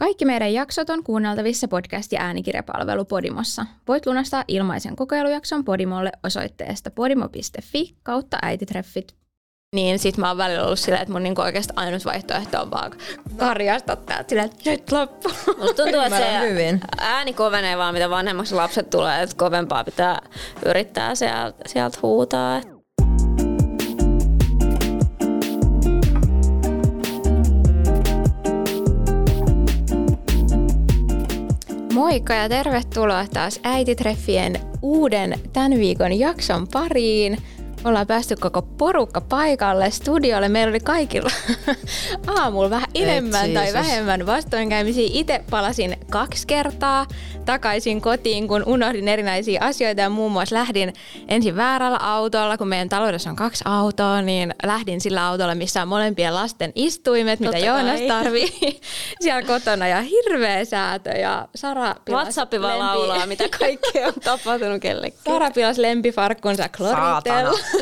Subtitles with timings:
[0.00, 3.66] Kaikki meidän jaksot on kuunneltavissa podcast- ja äänikirjapalvelu Podimossa.
[3.88, 9.14] Voit lunastaa ilmaisen kokeilujakson Podimolle osoitteesta podimo.fi kautta äititreffit.
[9.74, 12.92] Niin sit mä oon välillä ollut silleen, että mun niinku oikeastaan ainut vaihtoehto on vaan
[13.36, 15.28] karjasta täältä silleen, että nyt loppu.
[15.46, 16.80] Musta tuntuu, että se hyvin.
[16.98, 20.18] ääni kovenee vaan mitä vanhemmaksi lapset tulee, että kovempaa pitää
[20.66, 22.60] yrittää sieltä, sieltä huutaa.
[32.00, 37.38] Moikka ja tervetuloa taas äititreffien uuden tämän viikon jakson pariin.
[37.84, 40.48] Ollaan päästy koko porukka paikalle studiolle.
[40.48, 41.30] Meillä oli kaikilla
[42.38, 45.08] aamulla vähän enemmän tai vähemmän vastoinkäymisiä.
[45.12, 47.06] Itse palasin kaksi kertaa
[47.44, 50.92] takaisin kotiin, kun unohdin erinäisiä asioita ja muun muassa lähdin
[51.28, 55.88] ensin väärällä autolla, kun meidän taloudessa on kaksi autoa, niin lähdin sillä autolla, missä on
[55.88, 58.08] molempien lasten istuimet, mitä Totta Joonas kai.
[58.22, 58.80] tarvii
[59.22, 64.82] siellä kotona ja hirveä säätö ja Sara pilas WhatsApp vaan laulaa, mitä kaikkea on tapahtunut
[64.82, 65.20] kellekin.
[65.24, 67.46] Sara pilas lempifarkkunsa Kloritel.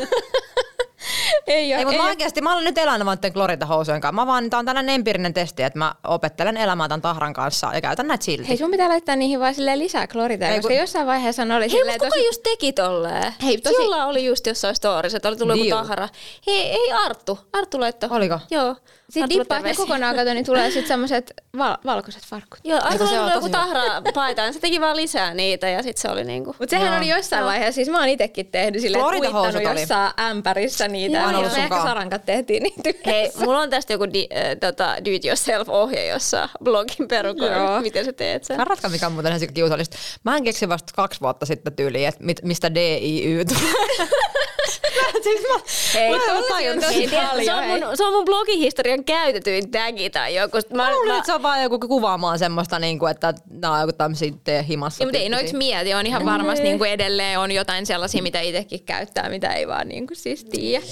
[1.47, 4.11] Ei, ole, Ei, mutta ei oikeasti, mä olen nyt elänyt noiden kloritahousujen kanssa.
[4.21, 7.81] Mä vaan, tää on tällainen empiirinen testi, että mä opettelen elämää tämän tahran kanssa ja
[7.81, 8.47] käytän näitä silti.
[8.49, 11.55] Hei, sun pitää laittaa niihin vaan silleen lisää kloriteja, Ei, koska kun- jossain vaiheessa ne
[11.55, 13.33] oli Hei, silleen mutta kuka just teki tolleen?
[13.43, 15.75] Hei, tosi- Sulla oli just jossain stories, että oli tullut joku Diu.
[15.77, 16.09] tahra.
[16.47, 17.39] Hei, hei Arttu.
[17.53, 18.09] Arttu laittoi.
[18.11, 18.39] Oliko?
[18.51, 18.75] Joo.
[19.09, 22.59] Sitten dippaat ne kokonaan kato, niin tulee sitten semmoset val- valkoiset farkut.
[22.63, 23.81] Joo, Arttu se on joku tahra
[24.13, 26.55] paita, se teki vaan lisää niitä ja sitten se oli niinku...
[26.59, 26.97] Mutta sehän Joo.
[26.97, 29.79] oli jossain vaiheessa, siis mä oon itekin tehnyt silleen, että kuittanut oli.
[29.81, 31.17] jossain ämpärissä niitä.
[31.17, 31.81] Joo, ja me ehkä.
[31.83, 33.11] Sarankat tehtiin niitä yhdessä.
[33.11, 37.57] Hei, mulla on tästä joku di, äh, tota, do it yourself ohje, jossa blogin perukoilla,
[37.57, 37.81] Joo.
[37.81, 38.57] miten sä teet sen.
[38.57, 39.97] Karratkaa, mikä on muuten ihan kiusallista.
[40.23, 44.07] Mä en keksi vasta kaksi vuotta sitten tyyliin, että mit, mistä DIY tulee.
[45.23, 45.59] siis mä,
[45.93, 49.71] Hei, mä en tajunnut tosi tiedätkö, se, on paljon, mun, se on mun blogihistorian käytetyin
[49.71, 50.57] tagi tai joku.
[50.73, 53.73] Mä, Mä luulen, mä, että se on vaan joku kuvaamaan semmoista, niin kuin, että nämä
[53.73, 54.31] on joku tämmöisiä
[54.67, 55.03] himassa.
[55.03, 58.41] Ja, mutta ei noita mieti, on ihan varmasti niin kuin edelleen on jotain sellaisia, mitä
[58.41, 60.85] itsekin käyttää, mitä ei vaan niin kuin siis tiedä.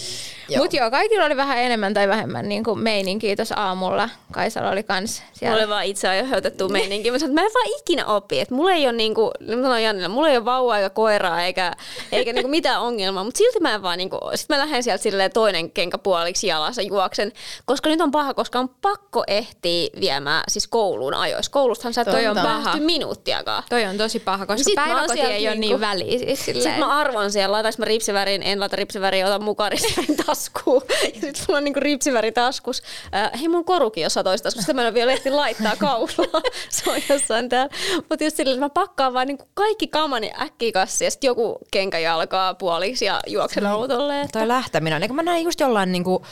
[0.50, 0.62] Joo.
[0.64, 4.10] Mutta joo, kaikilla oli vähän enemmän tai vähemmän niin kuin meininkiä tuossa aamulla.
[4.31, 5.58] Kaisalla oli kans Mulla siellä.
[5.58, 7.12] oli vaan itse aiheutettu meininki.
[7.12, 8.40] Mä sanoin, että mä en vaan ikinä opi.
[8.40, 11.74] Että mulla ei ole niinku, mä sanoin Jannille, mulla ei ole vauvaa eikä koiraa eikä,
[12.12, 13.24] eikä niinku mitään ongelmaa.
[13.24, 16.81] Mutta silti mä en vaan niinku, sit mä lähden sieltä silleen toinen kenkä puoliksi jalassa
[16.81, 17.31] juoksen.
[17.66, 21.52] Koska nyt on paha, koska on pakko ehtiä viemään siis kouluun ajoissa.
[21.52, 22.78] Koulustahan sä et Toi ole on paha.
[22.78, 23.63] minuuttiakaan.
[23.69, 26.19] Toi on tosi paha, koska Sit päiväkoti ei ole niinku- niin väliä.
[26.19, 26.46] Siis.
[26.46, 30.81] Sitten mä arvon siellä, laitaks mä ripsivärin, en laita ripsiväriä, otan mukaan ripsivärin taskuun.
[31.03, 32.81] Ja sitten mulla on niinku ripsiväri taskus.
[33.16, 36.41] Äh, hei, mun korukin jossain toisessa taskussa, sitä mä en ole vielä ehti laittaa kaulaa.
[36.69, 37.75] Se on jossain täällä.
[38.09, 41.57] Mutta just silleen, että mä pakkaan vaan niinku kaikki kamani äkkiä kassiin ja sitten joku
[41.72, 43.63] kenkä jalkaa puoliksi ja juoksen
[43.94, 44.22] autolle.
[44.22, 44.40] Että...
[44.40, 45.02] Toi lähteminen.
[45.02, 46.25] Eikö mä näin just jollain niinku,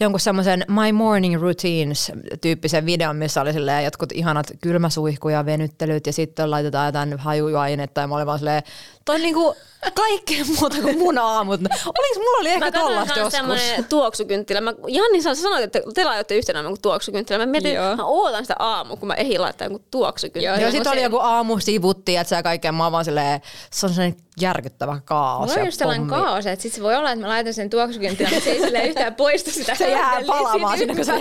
[0.00, 6.12] jonkun semmoisen My Morning Routines tyyppisen videon, missä oli silleen jotkut ihanat kylmäsuihkuja, venyttelyt ja
[6.12, 8.62] sitten laitetaan jotain hajuainetta ja mä olin vaan silleen,
[9.04, 9.54] toi on niinku
[9.94, 11.60] kaikkea muuta kuin mun aamut.
[11.60, 13.32] Oliko mulla oli ehkä Mä kans joskus.
[13.32, 14.60] semmonen tuoksukynttilä.
[14.60, 17.38] Mä, Janni sä sanoit, että te laitatte yhtenä jonkun tuoksukynttilä.
[17.38, 17.96] Mä mietin, Joo.
[17.96, 20.52] mä ootan sitä aamua, kun mä ehdin laittaa jonkun tuoksukynttilä.
[20.52, 22.72] Joo, Joo, sitten se- oli joku aamu sivutti, että ja kaikkea.
[22.72, 25.40] Mä vaan silleen, se on sellainen järkyttävä kaos.
[25.40, 27.70] Mulla on ja just sellainen kaos, että sit se voi olla, että mä laitan sen
[27.70, 29.74] tuoksukynttilän, mutta se ei silleen yhtään poistu sitä.
[29.82, 31.14] Se jää palaamaan sinne, kun sä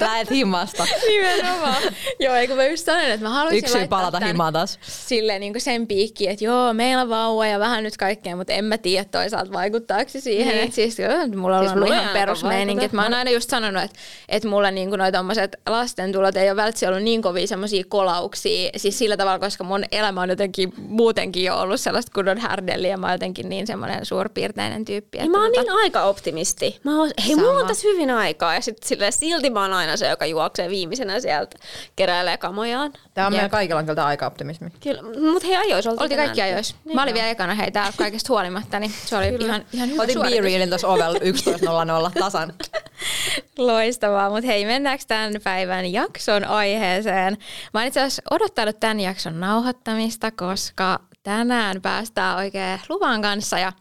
[0.00, 0.86] lähet himasta.
[1.08, 1.82] Nimenomaan.
[2.20, 4.78] joo, ei kun mä just sanoin, että mä haluaisin Yksi syy laittaa palata himaan taas.
[4.82, 8.64] Silleen niin sen piikkiin, että joo, meillä on vauva ja vähän nyt kaikkea, mutta en
[8.64, 10.48] mä tiedä toisaalta vaikuttaako se siihen.
[10.48, 10.64] Niin.
[10.64, 12.84] Että siis, joo, mulla on Siis ollut ihan perusmeininki.
[12.84, 13.98] että Mä oon aina just sanonut, että,
[14.28, 18.70] että mulla niin kuin noi tommoset lastentulot ei ole välttämättä ollut niin kovia semmoisia kolauksia.
[18.76, 22.98] Siis sillä tavalla, koska mun elämä on jotenkin muutenkin jo ollut sellaista kunnon härdeliä ja
[22.98, 25.18] mä oon jotenkin niin semmoinen suurpiirteinen tyyppi.
[25.18, 26.80] Ja mä oon tota- niin aika-optimisti.
[26.84, 27.68] Mä oon, hei, mulla on Sama.
[27.68, 28.54] tässä hyvin aikaa.
[28.54, 31.56] Ja sit silleen, silti mä oon aina se, joka juoksee viimeisenä sieltä,
[31.96, 32.92] keräilee kamojaan.
[33.14, 33.36] Tämä on Jep.
[33.36, 34.70] meidän kaikilla on kyllä aika optimismi.
[34.82, 36.76] Kyllä, mut hei ajois oltiin Oltiin kaikki ajoissa.
[36.84, 40.20] Niin Mä olin vielä ekana heitä kaikesta huolimatta, niin se oli ihan, ihan hyvä Otin.
[40.20, 42.54] B-reelin tuossa ovella 11.00 tasan.
[43.58, 47.38] Loistavaa, mutta hei, mennäänkö tämän päivän jakson aiheeseen?
[47.74, 53.72] Mä oon itse asiassa odottanut tämän jakson nauhoittamista, koska tänään päästään oikein luvan kanssa ja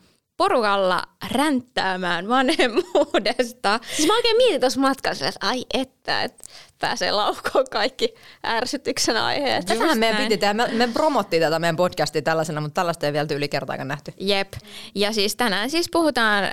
[0.43, 3.79] porukalla ränttäämään vanhemmuudesta.
[3.95, 6.43] Siis mä oikein mietin tuossa matkalla, että ai että, että
[6.79, 8.13] pääsee laukoon kaikki
[8.45, 9.65] ärsytyksen aiheet.
[9.65, 10.53] Tätähän meidän piti tehdä.
[10.53, 14.13] Me, me promottiin tätä meidän podcastia tällaisena, mutta tällaista ei vielä tyyli kertaakaan nähty.
[14.19, 14.53] Jep.
[14.95, 16.51] Ja siis tänään siis puhutaan, äh,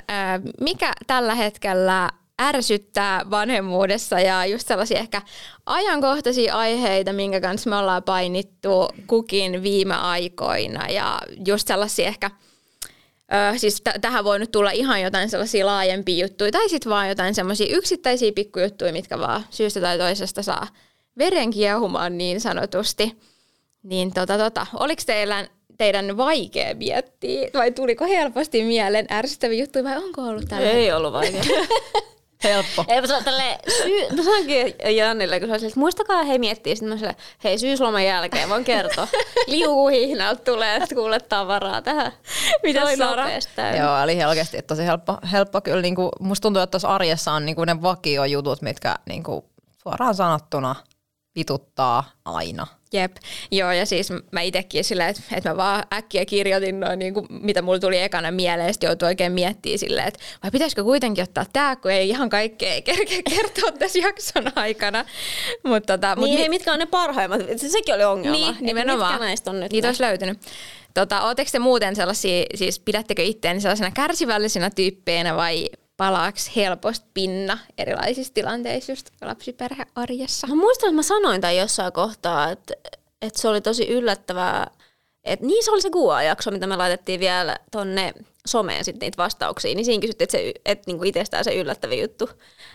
[0.61, 2.09] mikä tällä hetkellä
[2.41, 5.21] ärsyttää vanhemmuudessa ja just sellaisia ehkä
[5.65, 12.31] ajankohtaisia aiheita, minkä kanssa me ollaan painittu kukin viime aikoina ja just sellaisia ehkä
[13.33, 17.09] Ö, siis t- tähän voi nyt tulla ihan jotain sellaisia laajempia juttuja tai sitten vaan
[17.09, 20.67] jotain semmoisia yksittäisiä pikkujuttuja, mitkä vaan syystä tai toisesta saa
[21.17, 23.17] veren kiehumaan niin sanotusti.
[23.83, 25.47] Niin tota, tota, oliko teillä
[25.77, 30.69] teidän vaikea miettiä vai tuliko helposti mieleen ärsyttäviä juttuja vai onko ollut tällä?
[30.69, 31.41] Ei ollut vaikea.
[32.43, 32.85] Helppo.
[32.87, 36.75] Ei, mä sanon tälleen, syy, mä sanoinkin Jannille, kun se oli että muistakaa he miettii,
[36.75, 39.07] sitten mä sanoin, hei syysloman jälkeen voin kertoa.
[39.47, 42.11] Liukuhihnalta tulee, että kuule tavaraa tähän.
[42.63, 43.25] Mitä Sara?
[43.77, 45.81] Joo, eli oikeasti tosi helppo, helppo kyllä.
[45.81, 49.45] Niin kuin, musta tuntuu, että tuossa arjessa on niin kuin ne vakiojutut, mitkä niin kuin,
[49.83, 50.75] suoraan sanottuna
[51.35, 52.67] vituttaa aina.
[52.93, 53.15] Jep,
[53.51, 57.27] joo ja siis mä itsekin sillä, että, että mä vaan äkkiä kirjoitin noin, niin kuin,
[57.29, 61.23] mitä mulla tuli ekana mieleen, ja sitten joutui oikein miettimään silleen, että vai pitäisikö kuitenkin
[61.23, 65.05] ottaa tää, kun ei ihan kaikkea kerkeä kertoa tässä jakson aikana.
[65.63, 67.41] Mutta tota, mut Niin, mitkä on ne parhaimmat?
[67.57, 68.37] Se, sekin oli ongelma.
[68.37, 69.13] Niin, nimenomaan.
[69.13, 70.39] Mitkä näistä on nyt Niitä olisi löytynyt.
[70.93, 75.69] Tota, Oletteko te muuten sellaisia, siis pidättekö itseäni sellaisena kärsivällisenä tyyppeinä vai
[76.01, 80.47] palaaks helposti pinna erilaisissa tilanteissa just lapsiperhearjessa?
[80.47, 82.73] Mä muistan, että mä sanoin tämän jossain kohtaa, että,
[83.21, 84.71] että se oli tosi yllättävää.
[85.23, 88.13] Että niin se oli se kuva-jakso, mitä me laitettiin vielä tonne
[88.47, 89.75] someen sitten niitä vastauksia.
[89.75, 92.29] Niin siinä kysyttiin, että, se, että niinku itsestään se yllättävä juttu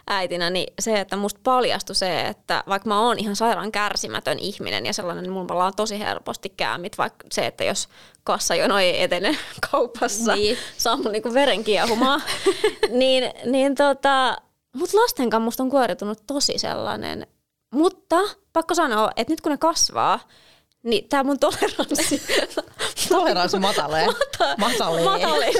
[0.07, 4.87] äitinä, niin se, että musta paljastui se, että vaikka mä oon ihan sairaan kärsimätön ihminen
[4.87, 7.89] ja sellainen, niin mun palaa tosi helposti käämit, vaikka se, että jos
[8.25, 9.37] kassajono ei etene
[9.71, 10.43] kaupassa, Niin.
[10.45, 10.59] niin.
[10.77, 12.23] saa mun niinku veren kiehumaan,
[12.91, 14.37] niin, niin tota,
[14.77, 17.27] mut lasten kanssa musta on kuoriutunut tosi sellainen,
[17.75, 18.17] mutta
[18.53, 20.21] pakko sanoa, että nyt kun ne kasvaa,
[20.87, 22.23] niin tämä mun toleranssi
[23.09, 24.07] Toleranssi matalee.
[24.59, 25.05] Matalee.
[25.05, 25.53] matalee,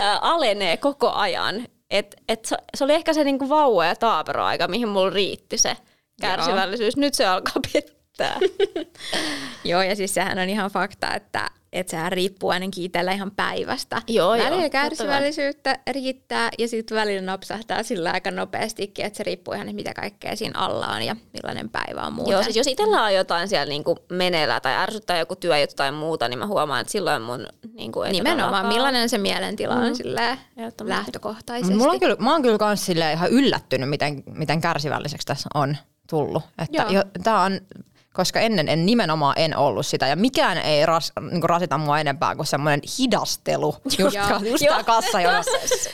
[0.00, 1.66] ää, alenee koko ajan.
[1.90, 5.76] Et, et se, se oli ehkä se niinku vauva- ja taaperoaika, mihin mulla riitti se
[6.20, 6.96] kärsivällisyys.
[6.96, 7.60] Nyt se alkaa
[8.28, 8.84] pettää.
[9.64, 14.02] Joo, ja siis sehän on ihan fakta, että, että sehän riippuu ainakin itsellä ihan päivästä.
[14.08, 19.22] Joo, joo, välillä totta kärsivällisyyttä riittää ja sitten välillä napsahtaa sillä aika nopeastikin, että se
[19.22, 22.32] riippuu ihan, mitä kaikkea siinä alla on ja millainen päivä on muuten.
[22.32, 26.28] Joo, siis jos itsellä on jotain siellä niinku meneillään tai ärsyttää joku työjuttu tai muuta,
[26.28, 29.94] niin mä huomaan, että silloin mun niinku, ei Nimenomaan, millainen se mielentila on Mm.
[29.94, 30.98] silleen Ehdottomasti.
[30.98, 31.74] lähtökohtaisesti.
[31.74, 35.76] Mulla on kyllä, mä oon kyllä kans ihan yllättynyt, miten, miten kärsivälliseksi tässä on
[36.10, 36.42] tullut.
[36.62, 36.90] Että Joo.
[36.90, 37.60] jo, tää on,
[38.12, 40.06] koska ennen en nimenomaan en ollut sitä.
[40.06, 43.74] Ja mikään ei ras, niin rasita mua enempää kuin semmoinen hidastelu.
[43.98, 44.16] Just,
[44.50, 45.42] just tää kassa, jolla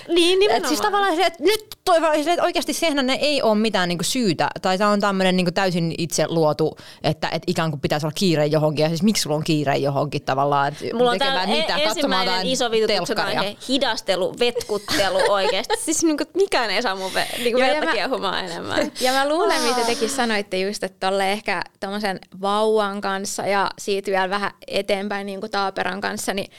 [0.09, 0.69] Niin, Et nimenomaan.
[0.69, 4.05] siis tavallaan se, että nyt toi, se, että oikeasti sehän ne ei ole mitään niinku
[4.05, 8.15] syytä, tai tämä on tämmöinen niinku täysin itse luotu, että et ikään kuin pitäisi olla
[8.15, 11.77] kiire johonkin, ja siis miksi sulla on kiire johonkin tavallaan, Mulla on tekemään täällä mitä,
[11.77, 15.75] e- katsomaan ensimmäinen jotain iso vitutuksen aihe, hidastelu, vetkuttelu oikeasti.
[15.79, 18.93] Siis niinku, mikään ei saa mun ve, niinku Joo, ja verta mä- kiehumaan enemmän.
[19.01, 24.11] Ja mä luulen, mitä tekin sanoitte just, että tolle ehkä tommosen vauvan kanssa ja siitä
[24.11, 26.51] vielä vähän eteenpäin niin kuin taaperan kanssa, niin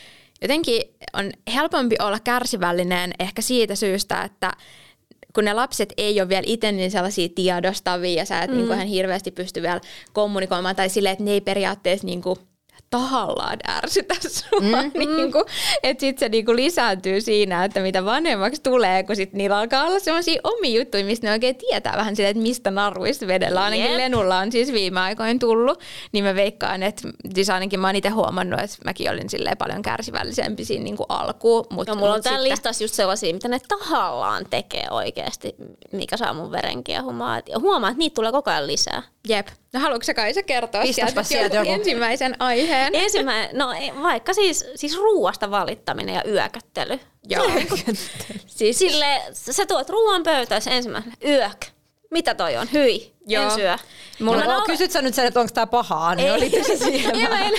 [0.42, 0.82] jotenkin
[1.14, 4.52] on helpompi olla kärsivällinen ehkä siitä syystä, että
[5.40, 8.58] kun ne lapset ei ole vielä itse niin sellaisia tiedostavia ja sä et mm.
[8.58, 9.82] niin kuin ihan hirveästi pysty vielä
[10.14, 12.40] kommunikoimaan tai silleen, että ne ei periaatteessa niin kuin
[12.90, 14.60] tahallaan ärsytä sua.
[14.60, 15.44] Mm, niin kuin,
[15.84, 19.86] että sitten se niin kuin lisääntyy siinä, että mitä vanhemmaksi tulee, kun sit niillä alkaa
[19.86, 23.64] olla sellaisia omia juttuja, mistä ne oikein tietää vähän silleen, että mistä naruista vedellä.
[23.64, 23.98] Ainakin Jep.
[23.98, 25.80] Lenulla on siis viime aikoina tullut,
[26.12, 27.02] niin mä veikkaan, että
[27.34, 31.08] siis ainakin mä oon itse huomannut, että mäkin olin silleen paljon kärsivällisempi siinä niin kuin
[31.10, 31.66] alkuun.
[31.70, 35.56] Mutta No, mulla on täällä listassa just sellaisia, mitä ne tahallaan tekee oikeasti,
[35.92, 37.42] mikä saa mun veren kiehumaan.
[37.50, 39.04] Ja huomaa, että niitä tulee koko ajan lisää.
[39.28, 39.48] Jep.
[39.74, 41.72] No haluatko sä Kaisa kertoa Pistäspä sieltä, sieltä joku.
[41.82, 42.79] ensimmäisen aiheen?
[42.94, 47.00] Ensimmäinen, no ei- vaikka siis, siis ruuasta valittaminen ja yökättely.
[47.30, 47.46] Joo.
[48.48, 51.66] Siis sille, sä tuot ruoan pöytään se ensimmäisenä, yök.
[52.10, 52.68] Mitä toi on?
[52.74, 53.44] Hyi, Joo.
[53.44, 53.76] en syö.
[54.20, 57.16] Mulla on, naura- kysyt sä nyt sen, että onko tämä pahaa, niin se siihen.
[57.16, 57.54] en, en,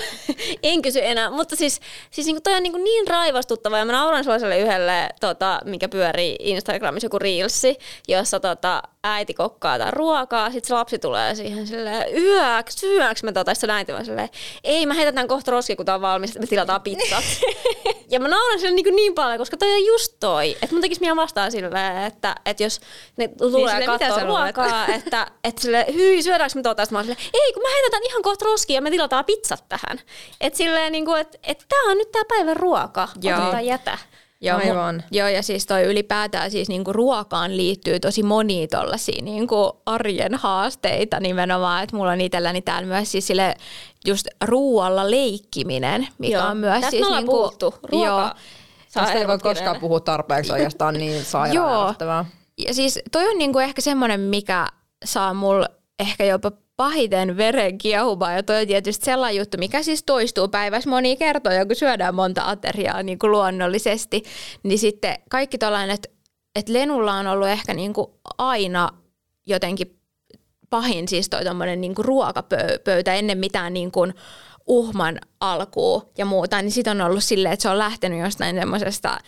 [0.62, 1.80] en kysy enää, mutta siis,
[2.10, 6.36] siis niinku toi on niinku niin raivostuttava ja mä nauran sellaiselle yhdelle, tota, mikä pyörii
[6.38, 7.76] Instagramissa joku reelsi,
[8.08, 13.32] jossa tota, äiti kokkaa tai ruokaa, sit se lapsi tulee siihen silleen, yöks, syöks mä
[13.32, 14.28] tota, sit se äiti vaan silleen,
[14.64, 17.24] ei mä heitän tän kohta roskiin, kun tää on valmis, että me tilataan pizzat.
[18.10, 21.00] ja mä nauran sille niin, niin paljon, koska toi on just toi, että mun tekis
[21.00, 22.80] mieleen vastaa silleen, että, että jos
[23.16, 26.84] ne tulee silleen, niin katsoa ruokaa, että, että sille, hyi, syödäänkö me tuota?
[26.84, 29.64] Sitten mä oon silleen, ei, kun mä heitän ihan kohta roskiin ja me tilataan pizzat
[29.68, 30.00] tähän.
[30.40, 33.08] Että silleen, niin kuin, että, että tää on nyt tää päivän ruoka,
[33.50, 33.98] tai jätä.
[34.42, 35.02] Joo, mu- Aivan.
[35.10, 41.20] joo, ja siis toi ylipäätään siis niinku ruokaan liittyy tosi monia tollasia niinku arjen haasteita
[41.20, 43.54] nimenomaan, että mulla on itselläni täällä myös siis sille
[44.06, 46.46] just ruualla leikkiminen, mikä Joo.
[46.46, 47.74] on myös Tästä siis niinku, puhuttu.
[47.82, 48.30] Ruoka joo,
[48.92, 51.94] Tästä ei voi koskaan puhua tarpeeksi oikeastaan niin sairaan Joo.
[52.58, 54.66] Ja siis toi on niinku ehkä semmoinen, mikä
[55.04, 55.66] saa mulla
[56.00, 58.34] ehkä jopa pahiten veren kiehumaan.
[58.34, 62.50] Ja toi on tietysti sellainen juttu, mikä siis toistuu päivässä monia kertoja, kun syödään monta
[62.50, 64.22] ateriaa niin kuin luonnollisesti.
[64.62, 66.08] Niin sitten kaikki tällainen, että,
[66.56, 68.06] että Lenulla on ollut ehkä niin kuin
[68.38, 68.88] aina
[69.46, 70.00] jotenkin
[70.70, 74.06] pahin siis toi tommonen niinku ruokapöytä ennen mitään niinku
[74.70, 79.18] uhman alkuun ja muuta, niin sit on ollut silleen, että se on lähtenyt jostain semmoisesta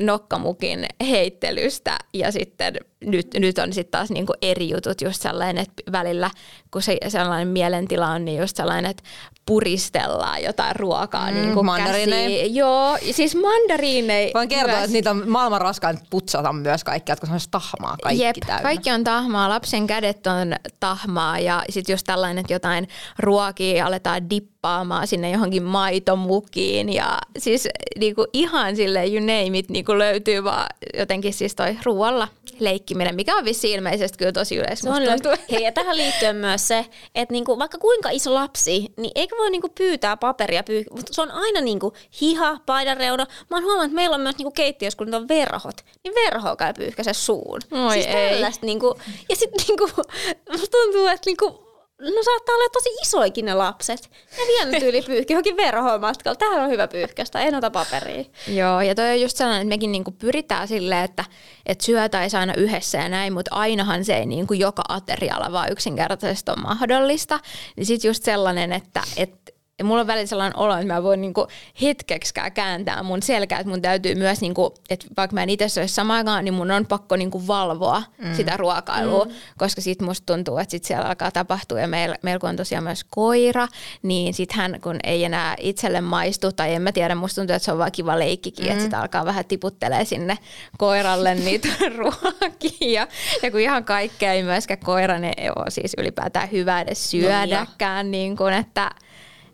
[0.00, 2.74] nokkamukin heittelystä ja sitten
[3.04, 6.30] nyt, nyt on sitten taas niinku eri jutut just sellainen, että välillä
[6.70, 9.02] kun se sellainen mielentila on, niin just sellainen, että
[9.46, 12.46] puristellaan jotain ruokaa mm, niin kuin mandariineja.
[12.46, 14.30] Joo, siis mandariineja.
[14.34, 14.84] Voin kertoa, myös.
[14.84, 18.62] että niitä on maailman raskain putsata myös kaikki, se on tahmaa kaikki Jep, täynnä.
[18.62, 22.88] kaikki on tahmaa, lapsen kädet on tahmaa ja sitten just tällainen, että jotain
[23.18, 24.28] ruokia aletaan
[24.66, 27.68] dippaamaan sinne johonkin maitomukiin ja siis
[27.98, 30.66] niinku ihan sille you name it niinku löytyy vaan
[30.98, 34.78] jotenkin siis toi ruoalla leikkiminen, mikä on vissi ilmeisesti kyllä tosi yleis.
[34.78, 35.02] Se on
[35.50, 39.50] Hei, ja tähän liittyen myös se, että niinku, vaikka kuinka iso lapsi, niin eikö voi
[39.50, 43.26] niinku pyytää paperia, pyy- mutta se on aina niinku hiha, paidan reuna.
[43.50, 46.72] Mä oon huomannut, että meillä on myös niinku keittiössä, kun on verhot, niin verho käy
[46.74, 47.60] pyyhkäse suun.
[47.70, 48.42] Oi siis ei.
[48.62, 48.94] Niinku,
[49.28, 49.90] ja sitten niinku,
[50.72, 51.65] tuntuu, että niinku,
[52.00, 54.10] no saattaa olla tosi isoikin ne lapset.
[54.38, 56.36] Ja vielä tyyli pyyhki johonkin verhoon matkalla.
[56.36, 58.24] Tähän on hyvä pyyhkästä, en ota paperia.
[58.48, 61.24] Joo, ja toi on just sellainen, että mekin niinku pyritään silleen, että,
[61.66, 66.50] että syötäisiin aina yhdessä ja näin, mutta ainahan se ei niinku joka aterialla vaan yksinkertaisesti
[66.50, 67.40] ole mahdollista.
[67.76, 71.20] Niin sitten just sellainen, että, että ja mulla on välillä sellainen olo, että mä voin
[71.20, 71.46] niinku
[71.82, 75.94] hetkeksikään kääntää mun selkää, että mun täytyy myös, niinku, että vaikka mä en itse söisi
[75.94, 78.34] samaan aikaan, niin mun on pakko niinku valvoa mm.
[78.34, 79.30] sitä ruokailua, mm.
[79.58, 81.80] koska sit musta tuntuu, että sit siellä alkaa tapahtua.
[81.80, 83.68] Ja meillä, meil kun on tosiaan myös koira,
[84.02, 87.64] niin sit hän kun ei enää itselle maistu, tai en mä tiedä, musta tuntuu, että
[87.64, 88.70] se on vaan kiva leikkikin, mm.
[88.70, 90.38] että sit alkaa vähän tiputtelee sinne
[90.78, 93.06] koiralle niitä ruokia.
[93.42, 98.06] Ja kun ihan kaikkea ei myöskään koiran ei ole siis ylipäätään hyvä edes no syödäkään,
[98.06, 98.90] no, niin kun, että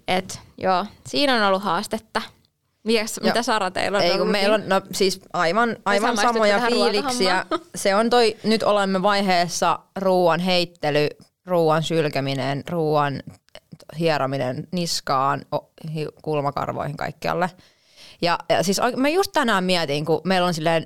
[0.09, 2.23] et, joo, siinä on ollut haastetta.
[2.85, 7.47] Mies, mitä Sara teillä on Ei, kun meillä on no, siis aivan, aivan samoja fiiliksiä.
[7.75, 11.09] Se on toi, nyt olemme vaiheessa ruoan heittely,
[11.47, 13.23] ruoan sylkeminen, ruoan
[13.99, 15.43] hierominen niskaan,
[16.23, 17.51] kulmakarvoihin kaikkialle.
[18.23, 20.85] Ja, ja siis mä just tänään mietin, kun meillä on silleen,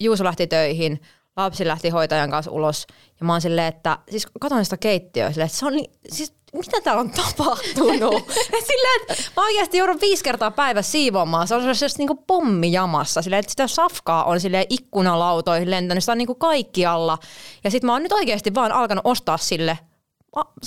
[0.00, 1.02] Juuso lähti töihin,
[1.36, 2.86] lapsi lähti hoitajan kanssa ulos.
[3.20, 6.34] Ja mä oon silleen, että siis katon sitä keittiöä silleen, että se on niin, siis
[6.58, 8.30] mitä täällä on tapahtunut?
[8.70, 11.48] silleen, että mä oikeasti joudun viisi kertaa päivässä siivoamaan.
[11.48, 13.22] Se on sellaisessa niinku pommijamassa.
[13.22, 16.04] Silleen, että sitä safkaa on sille ikkunalautoihin lentänyt.
[16.04, 17.18] Sitä on niinku kaikkialla.
[17.64, 19.78] Ja sit mä oon nyt oikeasti vaan alkanut ostaa sille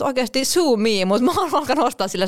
[0.02, 2.26] oikeasti sue me, mutta mä oon alkanut ostaa sillä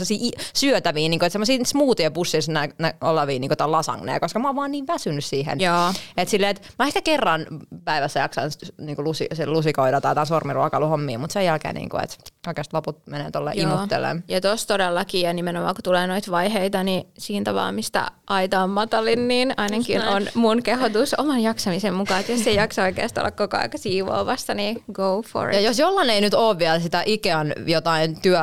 [0.53, 4.55] syötäviä, niin kuin, että semmoisia smoothie-pussissa nä, nä, olevia niin kuin lasagneja, koska mä oon
[4.55, 5.59] vaan niin väsynyt siihen.
[5.59, 5.93] Joo.
[6.17, 7.45] Et silleen, että mä ehkä kerran
[7.85, 12.15] päivässä jaksan niin kuin lusi, lusikoida tai jotain sormiruokailuhommia, mutta sen jälkeen, niin kuin, että
[12.48, 14.24] oikeasti loput menee tuolle imuttelemaan.
[14.27, 18.69] Ja tuossa todellakin, ja nimenomaan kun tulee noita vaiheita, niin siitä vaan, mistä aita on
[18.69, 23.31] matalin, niin ainakin on mun kehotus oman jaksamisen mukaan, että jos ei jaksa oikeasti olla
[23.31, 25.55] koko ajan siivoavassa, niin go for it.
[25.55, 28.39] Ja jos jollain ei nyt ole vielä sitä Ikean jotain työ,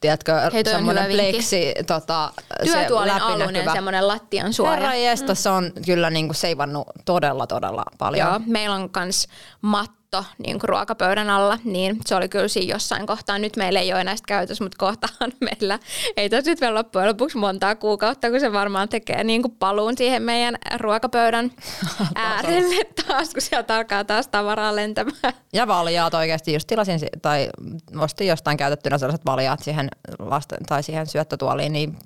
[0.00, 0.32] tiedätkö,
[0.64, 2.32] semmoinen pleksi, tota,
[2.64, 4.70] Työtuolin se alunen, semmoinen lattian suoja.
[4.72, 4.92] Herra
[5.28, 5.34] mm.
[5.34, 8.28] se on kyllä niinku seivannut todella, todella paljon.
[8.28, 9.28] Joo, meillä on kans
[9.60, 13.38] mat katto niin kuin ruokapöydän alla, niin se oli kyllä siinä jossain kohtaa.
[13.38, 15.78] Nyt meillä ei ole enää käytössä, mutta kohtaan meillä
[16.16, 19.96] ei tässä nyt vielä loppujen lopuksi montaa kuukautta, kun se varmaan tekee niin kuin paluun
[19.96, 21.50] siihen meidän ruokapöydän
[22.14, 25.34] äärelle taas, kun sieltä alkaa taas tavaraa lentämään.
[25.52, 27.48] Ja valjaat oikeasti, just tilasin tai
[27.98, 29.88] ostin jostain käytettynä sellaiset valjaat siihen,
[30.18, 31.98] lasten, tai siihen syöttötuoliin, niin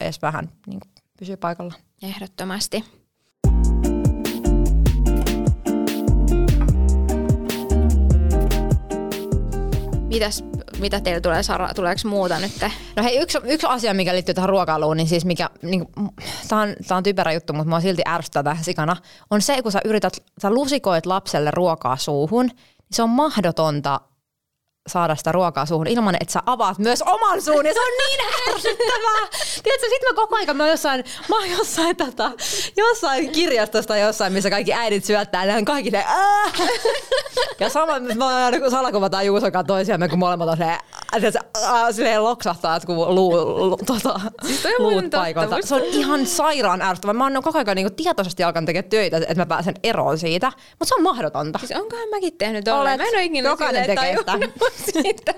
[0.00, 0.80] edes vähän niin
[1.18, 1.74] pysyy paikalla.
[2.02, 2.99] Ehdottomasti.
[10.10, 10.44] Mitäs,
[10.78, 12.52] mitä teillä tulee, Sara, tuleeko muuta nyt?
[12.96, 15.86] No hei, yksi, yksi asia, mikä liittyy tähän ruokailuun, niin siis mikä, niin,
[16.48, 18.96] tämä on, tää on typerä juttu, mutta mua silti ärsyttää tähän sikana,
[19.30, 22.56] on se, kun sä yrität, sä lusikoit lapselle ruokaa suuhun, niin
[22.92, 24.00] se on mahdotonta
[24.88, 27.66] saada sitä ruokaa suuhun ilman, että sä avaat myös oman suun.
[27.66, 29.28] Ja se on niin ärsyttävää.
[29.62, 32.30] Tiedätkö, sit mä koko ajan, mä oon jossain, mä oon jossain, tota,
[32.76, 36.04] jossain kirjastosta jossain, missä kaikki äidit syöttää, ja kaikki ne
[37.60, 40.80] Ja sama, mä aina salakuvataan Juusokaan toisiamme, kun molemmat on silleen,
[41.92, 43.30] silleen loksahtaa, että kun luu,
[43.70, 45.56] lu, tota, siis luut paikalta.
[45.64, 47.12] Se on ihan sairaan ärsyttävää.
[47.12, 50.84] Mä oon koko ajan niin tietoisesti alkanut tekemään töitä, että mä pääsen eroon siitä, mutta
[50.84, 51.58] se on mahdotonta.
[51.58, 53.00] Siis onkohan mäkin tehnyt olleen?
[53.00, 55.34] Mä en ole ikinä Jokainen tekee sitä.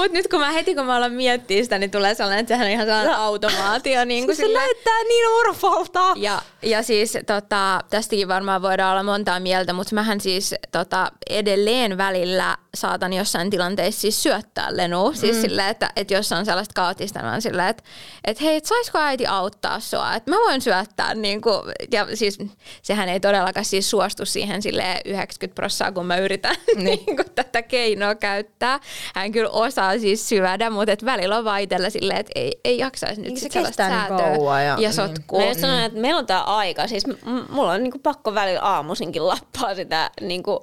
[0.00, 2.66] Mutta nyt kun mä heti kun mä alan miettiä sitä, niin tulee sellainen, että sehän
[2.66, 4.04] on ihan sellainen automaatio.
[4.04, 6.12] Niin kuin se näyttää niin urfolta.
[6.16, 11.98] Ja, ja siis tota, tästäkin varmaan voidaan olla montaa mieltä, mutta mähän siis tota, edelleen
[11.98, 15.12] välillä saatan jossain tilanteessa siis syöttää Lenu.
[15.14, 15.42] Siis mm.
[15.42, 17.82] silleen, että, että jos on sellaista kaoottista, niin on silleen, että,
[18.24, 20.14] että hei, että saisiko äiti auttaa sua?
[20.14, 21.14] Että mä voin syöttää.
[21.14, 21.60] Niin kuin,
[21.92, 22.38] ja siis
[22.82, 26.84] sehän ei todellakaan siis suostu siihen sille 90 prosenttia, kun mä yritän niin.
[27.06, 28.80] niin kuin, tätä keinoa käyttää.
[29.14, 33.20] Hän kyllä osaa siis syödä, mutta et välillä on vaitella silleen, että ei, ei jaksaisi
[33.20, 34.82] nyt Niin se sit sellaista kestää niin säätöä kauan ja- ja, niin.
[34.82, 35.40] ja sotkua.
[35.40, 36.86] Mä just sanoin, että meillä on tää aika.
[36.86, 37.04] Siis
[37.48, 40.62] mulla on niinku pakko välillä aamuisinkin lappaa sitä niinku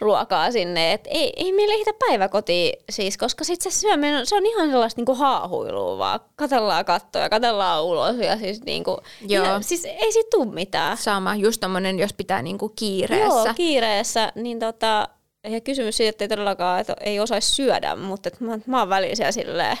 [0.00, 0.92] ruokaa sinne.
[0.92, 4.98] Et ei, ei meillä ehitä päiväkotiin siis, koska sit se syöminen, se on ihan sellaista
[4.98, 6.20] niinku haahuilua vaan.
[6.36, 8.98] Katellaan kattoja, katellaan ulos ja siis niinku,
[9.28, 9.44] Joo.
[9.44, 10.96] ihan, siis ei siitä tuu mitään.
[10.96, 13.26] Sama, just tommonen, jos pitää niinku kiireessä.
[13.44, 15.08] Joo, kiireessä, niin tota,
[15.44, 18.88] ja kysymys siitä, että ei todellakaan, että ei osaisi syödä, mutta että mä, mä oon
[18.88, 19.76] välillä siellä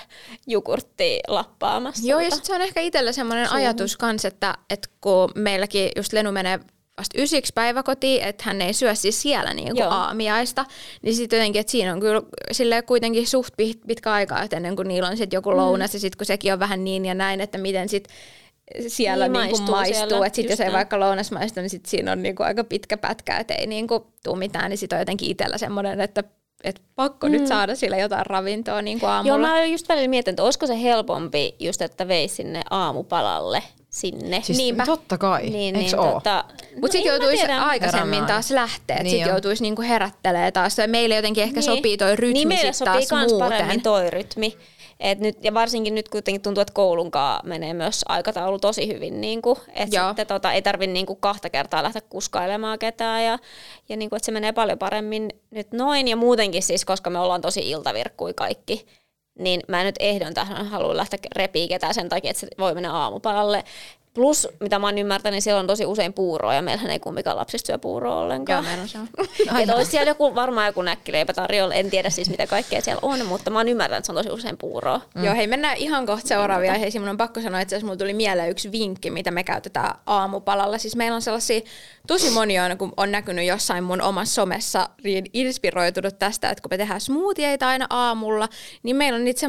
[0.46, 2.08] jogurttia lappaamassa.
[2.08, 6.32] Joo, ja se on ehkä itsellä semmoinen ajatus kans, että, että kun meilläkin just Lenu
[6.32, 6.60] menee
[6.98, 10.64] vasta ysiksi päiväkotiin, että hän ei syö siis siellä niin kuin aamiaista,
[11.02, 12.22] niin sitten jotenkin, että siinä on kyllä
[12.52, 16.00] silleen kuitenkin suht pit- pitkä aikaa, että ennen kuin niillä on sitten joku lounas, ja
[16.00, 18.16] sitten kun sekin on vähän niin ja näin, että miten sitten
[18.88, 20.76] siellä Niin, niin kuin maistuu maistuu, siellä, että sitten jos ei näin.
[20.76, 23.88] vaikka lounas maistu, niin sitten siinä on niin kuin aika pitkä pätkä, että ei niin
[23.88, 26.24] kuin tuu mitään, niin sitten on jotenkin itsellä semmoinen, että
[26.64, 27.32] että pakko mm.
[27.32, 29.48] nyt saada sillä jotain ravintoa niin kuin aamulla.
[29.48, 34.40] Joo, mä just välillä mietin, että olisiko se helpompi just, että veisi sinne aamupalalle sinne.
[34.42, 34.86] Siis Niinpä.
[34.86, 36.12] totta kai, niin, eiks niin, oo?
[36.12, 36.44] tota,
[36.80, 37.62] Mutta sitten en mä joutuisi tiedä.
[37.62, 40.76] aikaisemmin Herranen taas lähteä, että Niin sitten joutuisi niinku herättelee taas.
[40.86, 43.48] Meille jotenkin ehkä sopii toi rytmi niin meille sit sopii taas kans muuten.
[43.48, 44.56] paremmin toi rytmi.
[45.00, 49.20] Et nyt, ja varsinkin nyt kuitenkin tuntuu, että koulunkaan menee myös aikataulu tosi hyvin.
[49.20, 53.24] Niin kuin, että sitten tota, ei tarvitse niin kuin kahta kertaa lähteä kuskailemaan ketään.
[53.24, 53.38] Ja,
[53.88, 56.08] ja niin kuin, että se menee paljon paremmin nyt noin.
[56.08, 58.86] Ja muutenkin siis, koska me ollaan tosi iltavirkkui kaikki,
[59.38, 62.92] niin mä nyt ehdon tähän halua lähteä repii ketään sen takia, että se voi mennä
[62.92, 63.64] aamupalalle.
[64.18, 67.36] Plus, mitä mä oon ymmärtänyt, niin siellä on tosi usein puuroa ja meillähän ei kumpikaan
[67.36, 68.64] lapsista syö puuroa ollenkaan.
[68.64, 69.74] Joo, meillä on se.
[69.74, 73.50] Olisi siellä joku, varmaan joku näkkileipä tarjolla, en tiedä siis mitä kaikkea siellä on, mutta
[73.50, 75.00] mä oon ymmärtänyt, että se on tosi usein puuroa.
[75.14, 75.24] Mm.
[75.24, 77.02] Joo, hei mennään ihan kohta seuraavia aiheisiin.
[77.02, 80.78] Mun on pakko sanoa, että mulla tuli mieleen yksi vinkki, mitä me käytetään aamupalalla.
[80.78, 81.60] Siis meillä on sellaisia,
[82.06, 86.70] tosi moni on, kun on näkynyt jossain mun omassa somessa, niin inspiroitunut tästä, että kun
[86.72, 88.48] me tehdään smoothieita aina aamulla,
[88.82, 89.40] niin meillä on niitä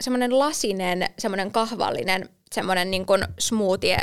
[0.00, 3.98] semmoinen lasinen, semmoinen kahvallinen, semmoinen niin kuin smoothie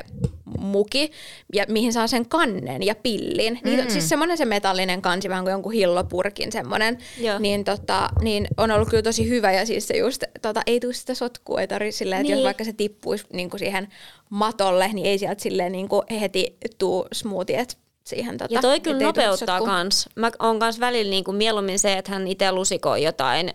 [0.60, 1.12] muki,
[1.53, 3.60] ja mihin saa sen kannen ja pillin.
[3.64, 3.90] Niin, Mm.
[3.90, 7.40] Siis semmoinen se metallinen kansi, vähän kuin jonkun hillopurkin semmoinen, Joo.
[7.40, 10.94] niin, tota, niin on ollut kyllä tosi hyvä ja siis se just, tota, ei tule
[10.94, 12.38] sitä sotkua, ei tarvitse silleen, että Niin.
[12.40, 13.88] jos vaikka se tippuisi niin kuin siihen
[14.29, 18.38] matolle, niin ei sieltä silleen niin kuin heti tuu smoothiet siihen.
[18.38, 20.10] Tota, Ja toi kyllä nopeuttaa kans.
[20.16, 23.53] Mä oon kans välillä niinku mieluummin se, että hän itse lusikoi jotain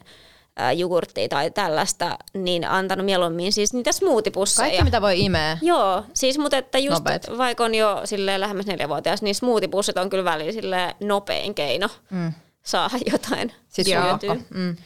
[0.76, 4.68] jogurttia tai tällaista, niin antanut mieluummin siis niitä smoothie-pusseja.
[4.68, 5.58] Kaikki mitä voi imeä.
[5.62, 7.26] Joo, siis mutta että just Nopeet.
[7.38, 12.32] vaikka on jo silleen lähemmäs neljävuotias, niin smoothie-pussit on kyllä välillä silleen nopein keino mm.
[12.62, 14.18] saada jotain Siis Joo.
[14.54, 14.76] Mm.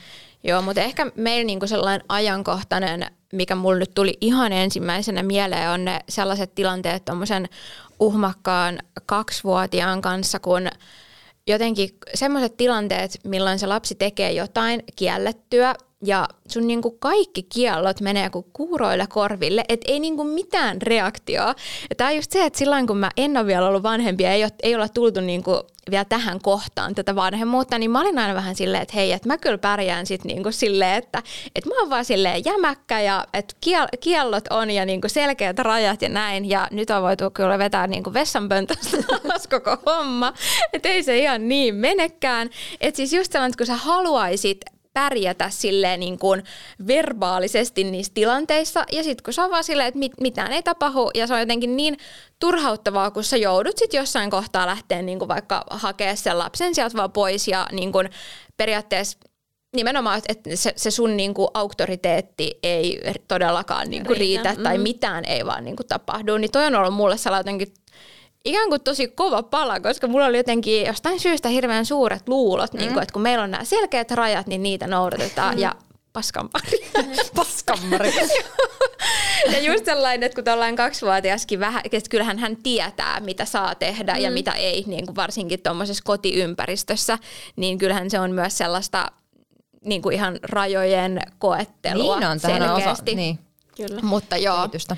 [0.45, 5.85] Joo, mutta ehkä meillä niinku sellainen ajankohtainen, mikä mulle nyt tuli ihan ensimmäisenä mieleen, on
[5.85, 7.49] ne sellaiset tilanteet tuommoisen
[8.01, 10.69] uhmakkaan kaksivuotiaan kanssa, kun
[11.47, 18.31] jotenkin semmoiset tilanteet, milloin se lapsi tekee jotain kiellettyä ja sun niinku kaikki kiellot menee
[18.31, 21.55] kuin kuuroille korville, et ei niinku mitään reaktioa.
[21.91, 24.33] Ja tää on just se, että silloin kun mä en ole vielä ollut vanhempi ja
[24.33, 25.61] ei, ole, ei olla tultu niinku
[25.91, 29.39] vielä tähän kohtaan tätä vanhemmuutta, niin mä olin aina vähän silleen, että hei, että mä
[29.39, 31.23] kyllä pärjään sit niinku silleen, että,
[31.57, 36.03] että mä oon vaan silleen jämäkkä ja että kiel, kiellot on ja niinku selkeät rajat
[36.03, 36.49] ja näin.
[36.49, 40.33] Ja nyt on voitu kyllä vetää niinku vessanpöntöstä alas koko homma,
[40.73, 42.51] että ei se ihan niin menekään.
[42.81, 44.61] Että siis just sellainen, että kun sä haluaisit
[44.93, 46.43] pärjätä silleen niin kuin
[46.87, 48.85] verbaalisesti niissä tilanteissa.
[48.93, 51.41] Ja sitten kun se on vaan silleen, että mit, mitään ei tapahdu ja se on
[51.41, 51.97] jotenkin niin
[52.39, 56.97] turhauttavaa, kun sä joudut sitten jossain kohtaa lähteä niin kuin vaikka hakea sen lapsen sieltä
[56.97, 58.11] vaan pois ja niin kuin
[58.57, 59.19] periaatteessa
[59.77, 64.83] nimenomaan, että se, se sun niinku auktoriteetti ei todellakaan niinku Riitä, riitä, tai mm.
[64.83, 67.82] mitään ei vaan niinku tapahdu, niin toi on ollut mulle sellainen jotenkin
[68.45, 72.79] ikään kuin tosi kova pala, koska mulla oli jotenkin jostain syystä hirveän suuret luulot, mm.
[72.79, 75.55] niin kuin, että kun meillä on nämä selkeät rajat, niin niitä noudatetaan.
[75.55, 75.61] Mm.
[75.61, 75.75] Ja
[76.13, 76.91] paskan pari.
[77.35, 78.13] Paskammari.
[79.53, 84.15] ja just sellainen, että kun tuollainen kaksivuotiaskin vähän, että kyllähän hän tietää, mitä saa tehdä
[84.15, 84.21] mm.
[84.21, 87.19] ja mitä ei, niin kuin varsinkin tuommoisessa kotiympäristössä,
[87.57, 89.13] niin kyllähän se on myös sellaista
[89.85, 92.49] niin kuin ihan rajojen koettelua niin on, on osa.
[92.49, 93.15] selkeästi.
[93.15, 93.39] Niin,
[93.77, 94.01] Kyllä.
[94.03, 94.97] Mutta joo, kehitystä.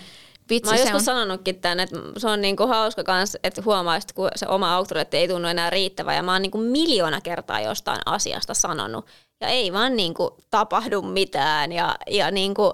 [0.50, 1.04] Vitsi Mä oon joskus on.
[1.04, 5.16] sanonutkin tämän, että se on niinku hauska kans, että huomaa, että kun se oma auktoriteetti
[5.16, 6.16] ei tunnu enää riittävän.
[6.16, 9.07] Ja mä oon niinku miljoona kertaa jostain asiasta sanonut.
[9.40, 11.72] Ja ei vaan niinku tapahdu mitään.
[11.72, 12.72] Ja, ja niinku,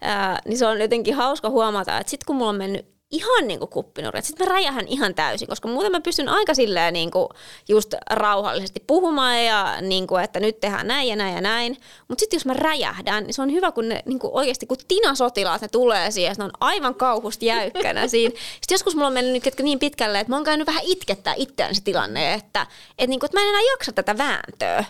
[0.00, 3.58] ää, niin se on jotenkin hauska huomata, että sit kun mulla on mennyt ihan niin
[3.58, 4.22] kuin kuppinurja.
[4.22, 7.28] Sitten mä räjähän ihan täysin, koska muuten mä pystyn aika silleen niin kuin
[7.68, 11.76] just rauhallisesti puhumaan ja niin kuin, että nyt tehdään näin ja näin ja näin.
[12.08, 14.76] Mutta sitten jos mä räjähdän, niin se on hyvä, kun ne niin kuin oikeasti, kun
[14.88, 18.34] Tina-sotilaat ne tulee siihen, ne on aivan kauhusta jäykkänä siinä.
[18.36, 21.74] Sitten joskus mulla on mennyt nyt niin pitkälle, että mä oon käynyt vähän itkettää itseään
[21.74, 24.84] se tilanne, että, että, niin kuin, että mä en enää jaksa tätä vääntöä.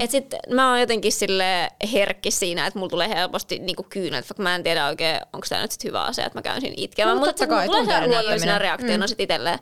[0.00, 4.30] Että sit mä oon jotenkin sille herkki siinä, että mulla tulee helposti niin kuin kyynet,
[4.30, 6.74] vaikka mä en tiedä oikein, onko tämä nyt sit hyvä asia, että mä käyn siinä
[6.76, 7.16] itkemään.
[7.16, 9.08] No, mutta kai, tulee se luonnollisena reaktiona mm.
[9.08, 9.58] sit itselleen.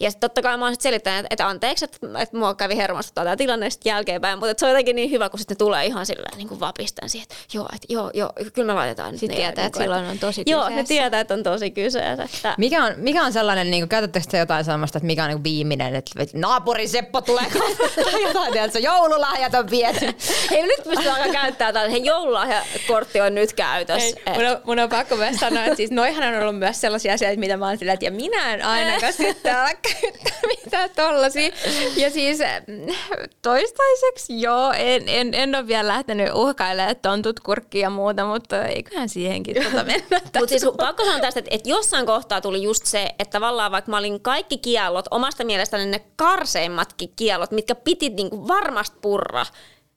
[0.00, 2.76] Ja sitten totta kai mä oon sit selittänyt, että, että anteeksi, että, että mua kävi
[2.76, 6.06] hermostuttaa tämä tilanne sitten jälkeenpäin, mutta se on jotenkin niin hyvä, kun sitten tulee ihan
[6.06, 9.36] silleen niin kuin vapisten siihen, että joo, että joo, joo, kyllä me laitetaan Sitten niin,
[9.36, 10.70] tietää, niin että silloin on tosi kyseessä.
[10.70, 12.24] Joo, ne tietää, että on tosi kyseessä.
[12.24, 12.54] Että...
[12.58, 15.44] Mikä on, mikä on sellainen, niin kuin, käytättekö te jotain sellaista, että mikä on niin
[15.44, 17.44] viimeinen, että naapuri Seppo tulee
[18.04, 20.06] tai jotain, että joululahjat on viety.
[20.50, 24.16] Hei, nyt pystyy alkaa käyttää tätä, hei joululahjakortti on nyt käytössä.
[24.26, 27.14] Ei, mun, on, mun on pakko myös sanoa, että siis noihan on ollut myös sellaisia
[27.14, 31.50] asioita, mitä mä oon sillä, että ja minä en ainakaan sitten ala käyttää mitään tollasia.
[31.96, 32.94] Ja siis mm,
[33.42, 39.08] toistaiseksi joo, en, en, en ole vielä lähtenyt uhkailemaan tontut kurkkia ja muuta, mutta eiköhän
[39.08, 40.20] siihenkin tuota mennä.
[40.22, 43.90] Mutta siis pakko sanoa tästä, että, että jossain kohtaa tuli just se, että tavallaan vaikka
[43.90, 49.46] mä olin kaikki kiellot, omasta mielestäni ne karseimmatkin kiellot, mitkä piti niinku varmasti purra,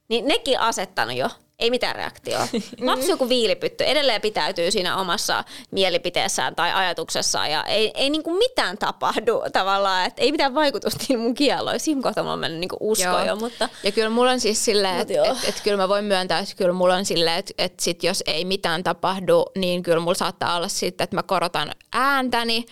[0.10, 1.30] niin nekin asettanut jo
[1.60, 2.48] ei mitään reaktioa.
[2.82, 3.84] Lapsi joku viilipytty.
[3.84, 7.52] Edelleen pitäytyy siinä omassa mielipiteessään tai ajatuksessaan.
[7.52, 11.80] Ja ei, ei niinku mitään tapahdu tavallaan, että ei mitään vaikutusta niin mun kielloihin.
[11.80, 13.70] Siinä kohtaa mulla on mennyt niinku usko jo, mutta...
[13.84, 16.74] Ja kyllä mulla on siis silleen, että et, et, kyllä mä voin myöntää, että kyllä
[16.74, 20.68] mulla on silleen, että et sit jos ei mitään tapahdu, niin kyllä mulla saattaa olla
[20.68, 22.66] sitten, että mä korotan ääntäni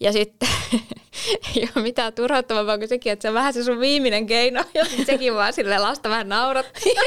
[0.00, 0.48] ja sitten
[1.56, 4.64] ei ole mitään turhauttavampaa kuin sekin, että se on vähän se sun viimeinen keino.
[4.74, 6.96] Ja sekin vaan sille lasta vähän naurattiin.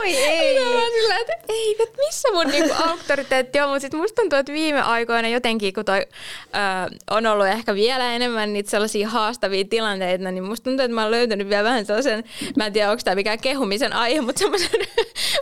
[0.00, 0.58] Oi ei.
[0.92, 3.68] sillä, että ei, että missä mun niinku auktoriteetti on.
[3.68, 8.12] Mutta sitten musta tuntuu, että viime aikoina jotenkin, kun toi ö, on ollut ehkä vielä
[8.12, 12.24] enemmän niitä sellaisia haastavia tilanteita, niin musta tuntuu, että mä oon löytänyt vielä vähän sellaisen,
[12.56, 14.70] mä en tiedä, onko tämä mikään kehumisen aihe, mutta semmoisen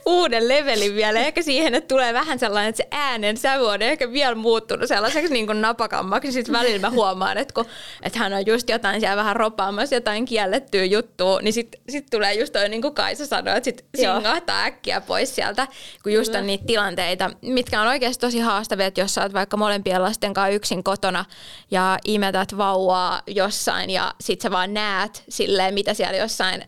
[0.07, 1.21] uuden levelin vielä.
[1.21, 5.33] Ehkä siihen, että tulee vähän sellainen, että se äänen sävy on ehkä vielä muuttunut sellaiseksi
[5.33, 6.33] niin kuin napakammaksi.
[6.33, 7.65] Sitten välillä mä huomaan, että, kun,
[8.03, 12.35] että hän on just jotain siellä vähän ropaamassa, jotain kiellettyä juttua, niin sitten sit tulee
[12.35, 15.69] just toi, niin kuin Kaisa sanoi, että sit singahtaa äkkiä pois sieltä,
[16.03, 16.41] kun just Kyllä.
[16.41, 20.35] on niitä tilanteita, mitkä on oikeasti tosi haastavia, että jos sä oot vaikka molempien lasten
[20.35, 21.25] kanssa yksin kotona
[21.71, 26.65] ja imetät vauvaa jossain ja sit sä vaan näet silleen, mitä siellä jossain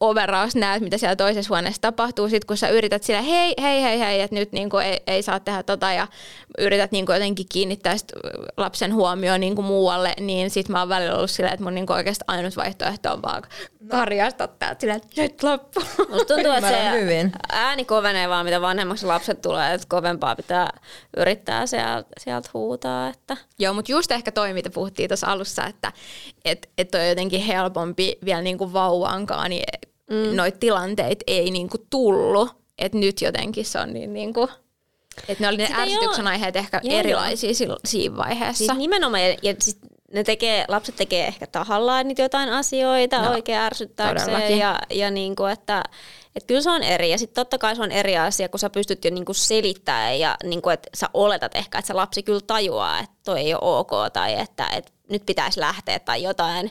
[0.00, 3.98] overaus näet, mitä siellä toisessa huoneessa tapahtuu, sit kun sä yrität sillä hei, hei, hei,
[4.00, 6.06] hei, että nyt niinku ei, ei saa tehdä tota ja
[6.58, 8.12] yrität niinku jotenkin kiinnittää sit
[8.56, 12.24] lapsen huomioon niinku muualle, niin sit mä oon välillä ollut silleen, että mun niinku oikeasti
[12.28, 13.42] ainut vaihtoehto on vaan
[13.88, 15.80] karjasta täältä silleen, että nyt loppu.
[16.08, 17.32] Musta tuntuu, että se hyvin.
[17.52, 20.70] ääni kovenee vaan, mitä vanhemmaksi lapset tulee, että kovempaa pitää
[21.16, 23.08] yrittää sieltä, sieltä huutaa.
[23.08, 23.36] Että.
[23.58, 25.92] Joo, mutta just ehkä toi, mitä puhuttiin tuossa alussa, että
[26.44, 29.64] et, et on jotenkin helpompi vielä niinku vauvaankaan, niin
[30.10, 30.36] mm.
[30.36, 32.48] noita tilanteita ei niinku tullut.
[32.78, 34.48] Että nyt jotenkin se on niin niinku,
[35.28, 37.78] että ne oli ne ärsytyksen aiheet ehkä joo, erilaisia joo.
[37.84, 38.64] siinä vaiheessa.
[38.64, 39.78] Siis nimenomaan, ja, ja siis
[40.12, 44.58] ne tekee, lapset tekee ehkä tahallaan niitä jotain asioita no, oikein ärsyttääkseen.
[44.58, 45.82] Ja, ja niin kuin, että
[46.36, 47.10] et kyllä se on eri.
[47.10, 50.36] Ja sitten totta kai se on eri asia, kun sä pystyt jo niinku selittämään ja
[50.44, 53.90] niinku, että sä oletat ehkä, että se lapsi kyllä tajuaa, että toi ei ole ok
[54.12, 56.70] tai että, että nyt pitäisi lähteä tai jotain.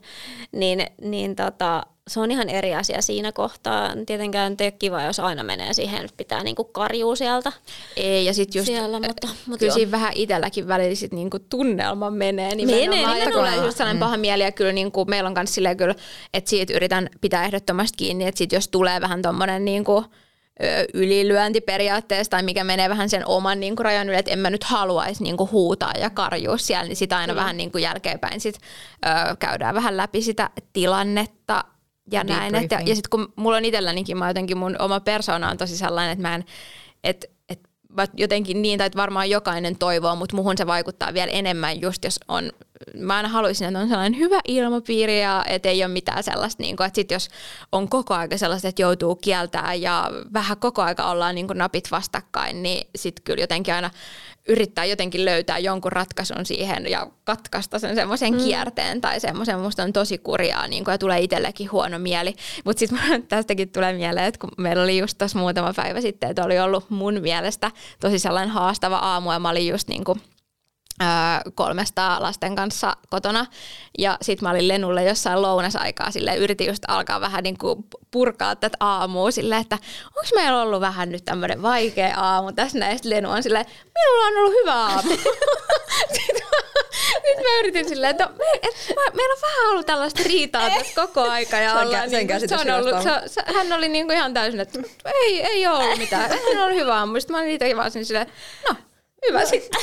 [0.52, 3.92] Niin, niin tota, se on ihan eri asia siinä kohtaa.
[4.06, 7.52] Tietenkään ei ole kiva, jos aina menee siihen, että pitää niinku karjuu sieltä.
[7.96, 12.12] Ei, ja sitten just siellä, mutta, mutta kyllä siinä vähän itselläkin välillä sit niinku tunnelma
[12.12, 12.56] menee.
[12.56, 13.18] Niin menee, nimenomaan.
[13.18, 14.06] Että tulee just sellainen mm.
[14.06, 15.96] paha mieli, ja kyllä niinku meillä on myös silleen kyllä,
[16.34, 20.06] että siitä yritän pitää ehdottomasti kiinni, että sit jos tulee vähän tommonen niinku,
[20.94, 24.50] ylilyönti periaatteessa tai mikä menee vähän sen oman niin kuin, rajan yli, että en mä
[24.50, 27.38] nyt haluaisi niin kuin, huutaa ja karjua siellä, niin sitä aina mm.
[27.38, 28.56] vähän niin kuin, jälkeenpäin sit,
[29.06, 31.64] ö, käydään vähän läpi sitä tilannetta
[32.12, 32.56] ja näin.
[32.56, 36.12] Että, ja sitten kun mulla on itsellänikin, mä jotenkin mun oma persona on tosi sellainen,
[36.12, 36.46] että mä en,
[37.04, 37.60] et, et,
[38.18, 42.20] jotenkin niin, tai että varmaan jokainen toivoo, mutta muhun se vaikuttaa vielä enemmän just jos
[42.28, 42.52] on,
[42.98, 46.78] mä aina haluaisin, että on sellainen hyvä ilmapiiri ja että ei ole mitään sellaista, niin
[46.78, 47.30] kuin, että sit jos
[47.72, 51.92] on koko aika sellaista, että joutuu kieltää ja vähän koko aika ollaan niin kuin napit
[51.92, 53.90] vastakkain, niin sitten kyllä jotenkin aina
[54.48, 58.40] yrittää jotenkin löytää jonkun ratkaisun siihen ja katkaista sen semmoisen mm.
[58.40, 62.36] kierteen tai semmoisen, musta on tosi kurjaa niin kun, ja tulee itsellekin huono mieli.
[62.66, 66.44] Mutta sitten tästäkin tulee mieleen, että kun meillä oli just tuossa muutama päivä sitten, että
[66.44, 70.22] oli ollut mun mielestä tosi sellainen haastava aamu ja mä olin just niin kuin
[71.56, 73.46] kolmesta lasten kanssa kotona.
[73.98, 78.56] Ja sitten mä olin Lenulle jossain lounasaikaa sille yritin just alkaa vähän niin kuin purkaa
[78.56, 83.00] tätä aamua sille, että onko meillä ollut vähän nyt tämmöinen vaikea aamu tässä näin.
[83.04, 85.10] Lenu on silleen, minulla on ollut hyvä aamu.
[87.24, 90.96] nyt mä yritin silleen, että me, et, mä, meillä on vähän ollut tällaista riitaa tässä
[90.96, 91.58] koko aika.
[91.58, 94.60] Ja ollaan niinku- käsitys se on ollut, hyvästä se, se, hän oli niinku ihan täysin,
[94.60, 96.30] että ei, ei ole ollut mitään.
[96.30, 97.20] Hän on hyvä aamu.
[97.20, 98.28] Sitten mä olin itsekin vaan silleen,
[98.70, 98.76] no
[99.30, 99.82] hyvä sitten.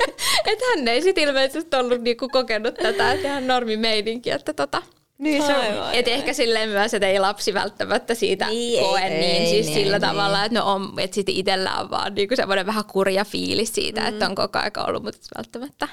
[0.50, 4.82] että hän ei sitten ilmeisesti ollut niinku kokenut tätä, että ihan normimeininki, että tota,
[5.18, 5.64] Niin se on.
[5.92, 9.66] et ehkä silleen myös, että ei lapsi välttämättä siitä Niin, koe ei, niin, ei, siis
[9.66, 10.08] niin, sillä niin.
[10.08, 14.00] tavalla, että no on, että sitten itsellä on vaan niinku semmoinen vähän kurja fiilis siitä,
[14.00, 14.06] mm.
[14.06, 15.88] että on koko aika ollut, mutta välttämättä,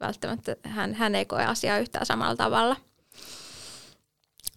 [0.00, 2.76] välttämättä hän, hän ei koe asiaa yhtään samalla tavalla.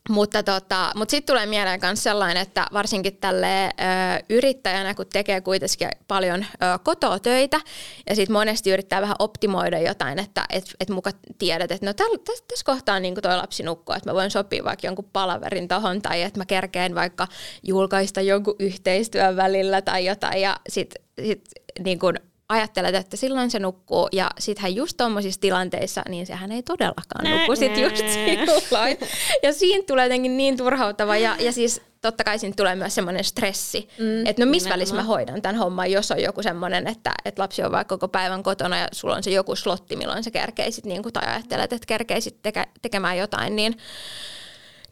[0.10, 3.70] Mutta, tota, mutta sitten tulee mieleen myös sellainen, että varsinkin tälle ö,
[4.30, 7.62] yrittäjänä, kun tekee kuitenkin paljon ö, kotoa töitä,
[8.10, 12.44] ja sitten monesti yrittää vähän optimoida jotain, että et, et muka tiedät, että no tässä,
[12.48, 16.22] tässä kohtaa niin toi lapsi nukkuu, että mä voin sopia vaikka jonkun palaverin tohon, tai
[16.22, 17.28] että mä kerkeen vaikka
[17.64, 21.50] julkaista jonkun yhteistyön välillä tai jotain, ja sitten sit,
[21.84, 22.00] niin
[22.50, 27.56] ajattelet, että silloin se nukkuu, ja sittenhän just tuommoisissa tilanteissa, niin sehän ei todellakaan nukku
[27.56, 28.98] sit just silloin.
[29.44, 33.24] Ja siinä tulee jotenkin niin turhauttava, ja, ja siis totta kai siinä tulee myös semmoinen
[33.24, 37.12] stressi, mm, että no missä välissä mä hoidan tämän homman, jos on joku semmoinen, että,
[37.26, 40.32] että lapsi on vaikka koko päivän kotona, ja sulla on se joku slotti, milloin sä
[40.32, 43.78] kerkeisit, niin kuin, tai ajattelet, että kerkeisit teke, tekemään jotain, niin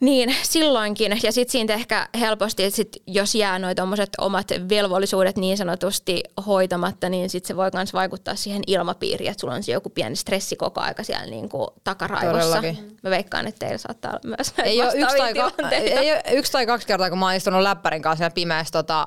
[0.06, 1.20] niin, silloinkin.
[1.24, 3.76] Ja sitten siitä ehkä helposti, että sit jos jää noin
[4.18, 9.54] omat velvollisuudet niin sanotusti hoitamatta, niin sitten se voi myös vaikuttaa siihen ilmapiiriin, että sulla
[9.54, 12.56] on joku pieni stressi koko aika siellä niin kuin takaraivossa.
[12.56, 12.98] Todellakin.
[13.04, 16.52] Mä veikkaan, että teillä saattaa olla myös Ei ole, yksi tai, ka- ei ole yksi
[16.52, 19.06] tai kaksi kertaa, kun mä oon istunut läppärin kanssa siellä pimeässä, tota,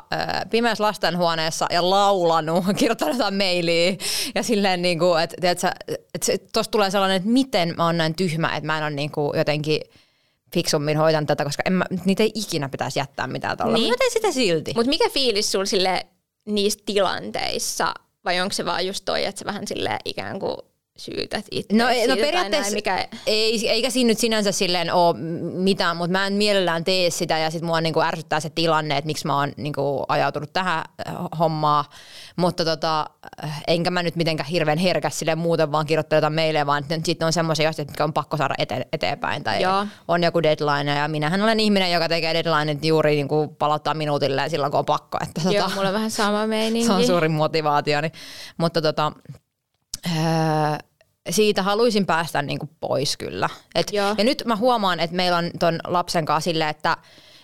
[0.50, 3.96] pimeässä lastenhuoneessa ja laulanut, kirjoittanut jotain mailia
[4.34, 5.72] ja silleen, niin kuin, että, että
[6.22, 9.10] se, tosta tulee sellainen, että miten mä oon näin tyhmä, että mä en ole niin
[9.10, 9.80] kuin, jotenkin
[10.54, 13.74] fiksummin hoitan tätä, koska en mä, niitä ei ikinä pitäisi jättää mitään tuolla.
[13.76, 13.90] Niin.
[13.90, 14.72] Mä teen sitä silti.
[14.74, 16.06] Mutta mikä fiilis sulla sille
[16.48, 20.56] niissä tilanteissa, vai onko se vaan just toi, että sä vähän sille ikään kuin
[20.98, 23.08] syytät itse No, no periaatteessa näin, mikä...
[23.26, 25.16] ei, eikä siinä nyt sinänsä silleen ole
[25.54, 29.06] mitään, mutta mä en mielellään tee sitä ja sit mua niinku ärsyttää se tilanne, että
[29.06, 31.84] miksi mä oon niinku ajautunut tähän äh, hommaan.
[32.36, 33.06] Mutta tota,
[33.44, 37.32] äh, enkä mä nyt mitenkään hirveän herkäs sille muuten vaan kirjoitteleta meille, vaan sitten on
[37.32, 39.86] semmoisia asioita, mitkä on pakko saada ete- eteenpäin tai Joo.
[40.08, 44.72] on joku deadline ja minähän olen ihminen, joka tekee deadline juuri niinku palauttaa minuutille silloin
[44.72, 45.18] kun on pakko.
[45.22, 46.86] Että tota, Joo, mulla on vähän sama meininki.
[46.86, 48.12] se on suurin motivaationi.
[48.58, 49.12] Mutta tota,
[50.06, 50.87] öö,
[51.30, 53.48] siitä haluaisin päästä niinku pois kyllä.
[53.74, 54.14] Et, Joo.
[54.18, 56.96] ja nyt mä huomaan, että meillä on ton lapsen kanssa silleen, että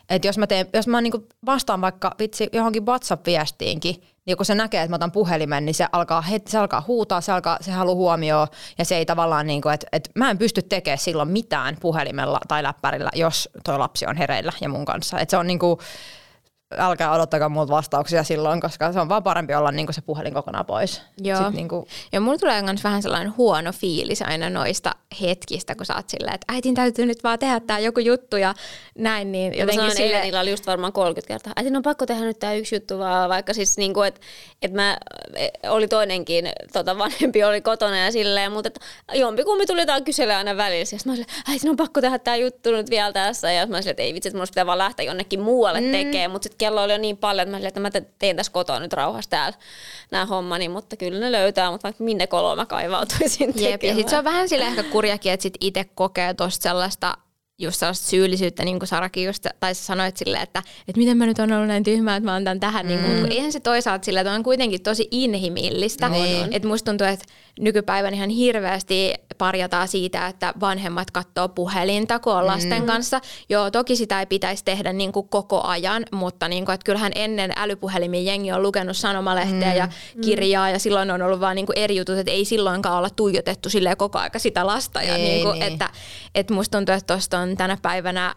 [0.09, 4.55] et jos mä, teen, jos mä niinku vastaan vaikka vitsi johonkin WhatsApp-viestiinkin, niin kun se
[4.55, 7.71] näkee, että mä otan puhelimen, niin se alkaa, heti, se alkaa huutaa, se, alkaa, se
[7.71, 11.77] haluaa huomioon ja se ei tavallaan, niinku, että et mä en pysty tekemään silloin mitään
[11.81, 15.19] puhelimella tai läppärillä, jos toi lapsi on hereillä ja mun kanssa.
[15.19, 15.79] Et se on niinku,
[16.79, 20.67] älkää odottakaa multa vastauksia silloin, koska se on vaan parempi olla niinku se puhelin kokonaan
[20.67, 21.03] pois.
[21.23, 21.37] Joo.
[21.37, 25.97] Sitten niinku, Ja mulla tulee myös vähän sellainen huono fiilis aina noista hetkistä, kun sä
[25.97, 28.55] oot silleen, että äitin täytyy nyt vaan tehdä tää joku juttu ja
[28.99, 30.07] näin, niin Jotenkin jotenkin sille...
[30.07, 30.17] sille...
[30.17, 31.53] eilen illalla just varmaan 30 kertaa.
[31.57, 34.21] Äiti, on pakko tehdä nyt tämä yksi juttu vaan, vaikka siis niinku, että
[34.63, 34.97] et mä,
[35.35, 38.81] e, oli toinenkin tota, vanhempi oli kotona ja silleen, mutta et,
[39.19, 40.85] jompikumpi tuli jotain kyselee aina välillä.
[40.85, 43.53] Sitten mä olin, äiti, on pakko tehdä tämä juttu nyt vielä tässä.
[43.53, 45.93] Ja mä olin, että ei vitsi, että mun pitää vaan lähteä jonnekin muualle mm.
[45.93, 46.31] tekemään.
[46.31, 48.53] Mutta sitten kello oli jo niin paljon, että mä olin, että mä te- teen tässä
[48.53, 49.59] kotona nyt rauhassa täällä
[50.11, 54.09] nämä hommani, mutta kyllä ne löytää, mutta vaikka minne koloon mä kaivautuisin Jep, ja sit
[54.09, 57.17] se on vähän sille ehkä kurjakin, että sit itse kokee tosta sellaista
[57.59, 61.27] just sellaista syyllisyyttä, niin kuin Sarakin just, tai sä sanoit silleen, että, että miten mä
[61.27, 62.89] nyt on ollut näin tyhmä, että mä oon tän tähän, mm.
[62.89, 66.09] niin kuin, eihän se toisaalta sille, että on kuitenkin tosi inhimillistä.
[66.09, 66.53] Niin.
[66.53, 67.25] Että musta tuntuu, että
[67.61, 72.87] nykypäivän ihan hirveästi parjataan siitä, että vanhemmat katsoo puhelinta, kun on lasten mm.
[72.87, 73.21] kanssa.
[73.49, 77.13] Joo, toki sitä ei pitäisi tehdä niin kuin koko ajan, mutta niin kuin, että kyllähän
[77.15, 79.77] ennen älypuhelimin jengi on lukenut sanomalehteä mm.
[79.77, 79.89] ja
[80.23, 83.71] kirjaa, ja silloin on ollut vaan niin kuin eri jutut, että ei silloinkaan olla tuijotettu
[83.71, 85.03] silleen koko aika sitä lasta.
[85.03, 85.73] Ja Ei, niin kuin, niin.
[85.73, 85.91] Että,
[86.35, 88.35] että musta tuntuu, että tuosta on tänä päivänä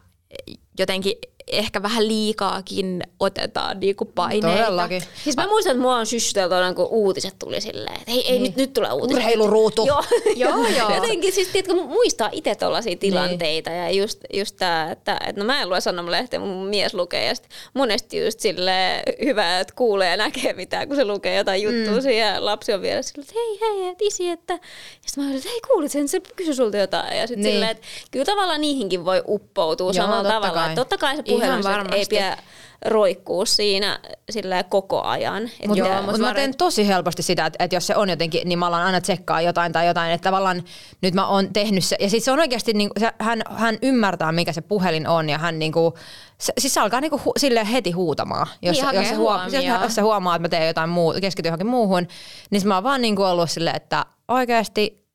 [0.80, 1.14] jotenkin
[1.52, 4.48] ehkä vähän liikaakin otetaan niin kuin paineita.
[4.58, 5.02] todellakin.
[5.24, 8.40] Siis mä muistan, että mua on systytelty aina, kun uutiset tuli silleen, että ei, ei
[8.40, 9.18] nyt, nyt tulee uutiset.
[9.24, 9.86] Urheiluruutu.
[9.86, 10.04] Joo,
[10.36, 10.94] Joo, joo.
[10.96, 15.62] Jotenkin siis, tiedätkö, muistaa itse tollaisia tilanteita ja just, just tää, että, että no mä
[15.62, 20.18] en lue sanomalehteä, mun mies lukee ja sit monesti just sille hyvä, että kuulee ja
[20.18, 22.02] näkee mitään, kun se lukee jotain juttua mm.
[22.02, 24.60] siihen ja lapsi on vielä silleen, että hei hei, et isi, että ja
[25.06, 27.54] sitten mä olin, että hei kuulit sen, se kysyi sulta jotain ja sitten Niin.
[27.54, 30.76] silleen, että kyllä tavallaan niihinkin voi uppoutua Joo, samalla tavalla, kai.
[30.76, 32.06] totta kai se Puhelin ei varmasti.
[32.10, 32.38] pidä
[32.86, 35.44] roikkuu siinä sillä koko ajan.
[35.68, 38.60] Mutta mitä- mut mä teen tosi helposti sitä, että, että jos se on jotenkin, niin
[38.60, 40.64] mä alan aina tsekkaa jotain tai jotain, että tavallaan
[41.02, 41.96] nyt mä oon tehnyt se.
[42.00, 45.38] Ja sitten se on oikeasti, niin, se, hän, hän ymmärtää, mikä se puhelin on ja
[45.38, 45.94] hän niinku,
[46.38, 48.48] se, siis se alkaa niinku hu, sille heti huutamaan.
[48.62, 51.50] Jos, Niin, jos, se huomaa, jos, jos se huomaa, että mä teen jotain muuta, keskityn
[51.50, 52.08] johonkin muuhun,
[52.50, 55.07] niin mä oon vaan niinku ollut silleen, että oikeasti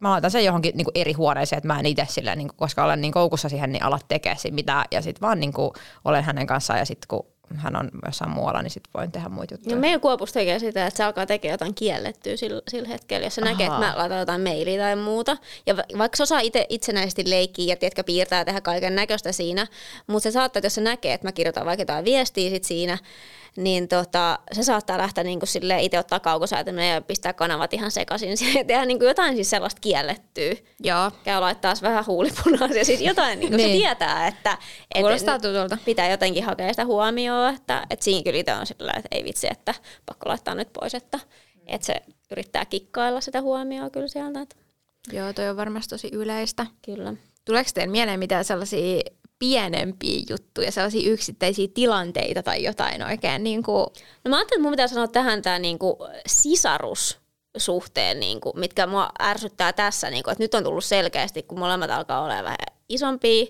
[0.00, 2.56] mä laitan sen johonkin niin kuin eri huoneeseen, että mä en itse silleen, niin kuin,
[2.56, 5.70] koska olen niin koukussa siihen, niin alat tekee mitä ja sitten vaan niin kuin,
[6.04, 9.54] olen hänen kanssaan ja sitten kun hän on jossain muualla, niin sitten voin tehdä muita
[9.54, 9.76] juttuja.
[9.76, 13.34] No meidän kuopus tekee sitä, että se alkaa tekemään jotain kiellettyä sillä, sillä hetkellä, jos
[13.34, 13.52] se Ahaa.
[13.52, 15.36] näkee, että mä laitan jotain mailia tai muuta.
[15.66, 19.66] Ja vaikka se osaa itse itsenäisesti leikkiä ja tiedätkö, piirtää ja tehdä kaiken näköistä siinä,
[20.06, 22.98] mutta se saattaa, että jos se näkee, että mä kirjoitan vaikka jotain viestiä sit siinä,
[23.56, 28.36] niin tota, se saattaa lähteä niin kuin itse ottaa kaukosäätimen ja pistää kanavat ihan sekaisin.
[28.38, 30.52] Se tehdä niin kuin jotain siis sellaista kiellettyä.
[30.80, 31.10] Joo.
[31.24, 32.84] Käy laittaa vähän huulipunaisia.
[32.84, 33.70] Siis jotain, niin kuin niin.
[33.70, 34.58] se tietää, että,
[34.94, 37.54] että pitää jotenkin hakea sitä huomioon.
[37.54, 39.74] Että, että siinä kyllä itse on sillä että ei vitsi, että
[40.06, 40.94] pakko laittaa nyt pois.
[40.94, 41.20] Että,
[41.66, 41.94] että se
[42.30, 44.40] yrittää kikkailla sitä huomioon kyllä sieltä.
[44.40, 44.56] Että.
[45.12, 46.66] Joo, toi on varmasti tosi yleistä.
[46.82, 47.14] Kyllä.
[47.44, 49.00] Tuleeko teille mieleen mitään sellaisia
[49.38, 53.44] pienempiä juttuja, sellaisia yksittäisiä tilanteita tai jotain oikein?
[53.44, 53.86] Niin kuin...
[54.24, 55.96] No mä ajattelin, että mun pitää sanoa tähän tämä niin kuin
[56.26, 57.18] sisarus
[57.56, 61.58] suhteen, niin kuin, mitkä mua ärsyttää tässä, niin kuin, että nyt on tullut selkeästi, kun
[61.58, 63.46] molemmat alkaa olla vähän isompia,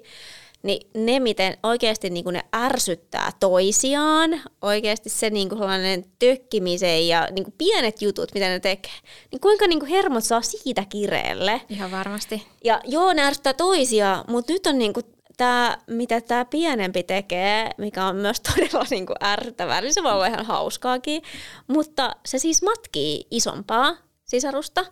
[0.62, 7.08] niin ne, miten oikeasti niin kuin ne ärsyttää toisiaan, oikeasti se niin kuin sellainen tökkimisen
[7.08, 8.92] ja niin kuin pienet jutut, mitä ne tekee,
[9.32, 11.60] niin kuinka niin kuin hermot saa siitä kireelle.
[11.68, 12.46] Ihan varmasti.
[12.64, 15.06] Ja joo, ne ärsyttää toisiaan, mutta nyt on niin kuin
[15.38, 20.12] tämä, mitä tämä pienempi tekee, mikä on myös todella niin kuin ärsyttävää, niin se voi
[20.12, 21.22] olla ihan hauskaakin,
[21.66, 24.84] mutta se siis matkii isompaa sisarusta,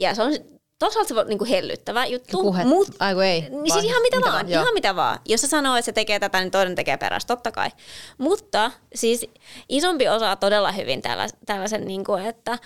[0.00, 0.32] ja se on
[0.78, 2.42] toisaalta se on niin kuin hellyttävä juttu.
[2.42, 3.40] Puhet, mut, aiku ei.
[3.40, 5.18] Niin siis ihan mitä, mitä vaan, vaan ihan mitä vaan.
[5.26, 7.70] Jos se sanoo, että se tekee tätä, niin toinen tekee perässä, totta kai.
[8.18, 9.26] Mutta siis
[9.68, 12.58] isompi osaa todella hyvin tällaisen, tällaisen, niin kuin, että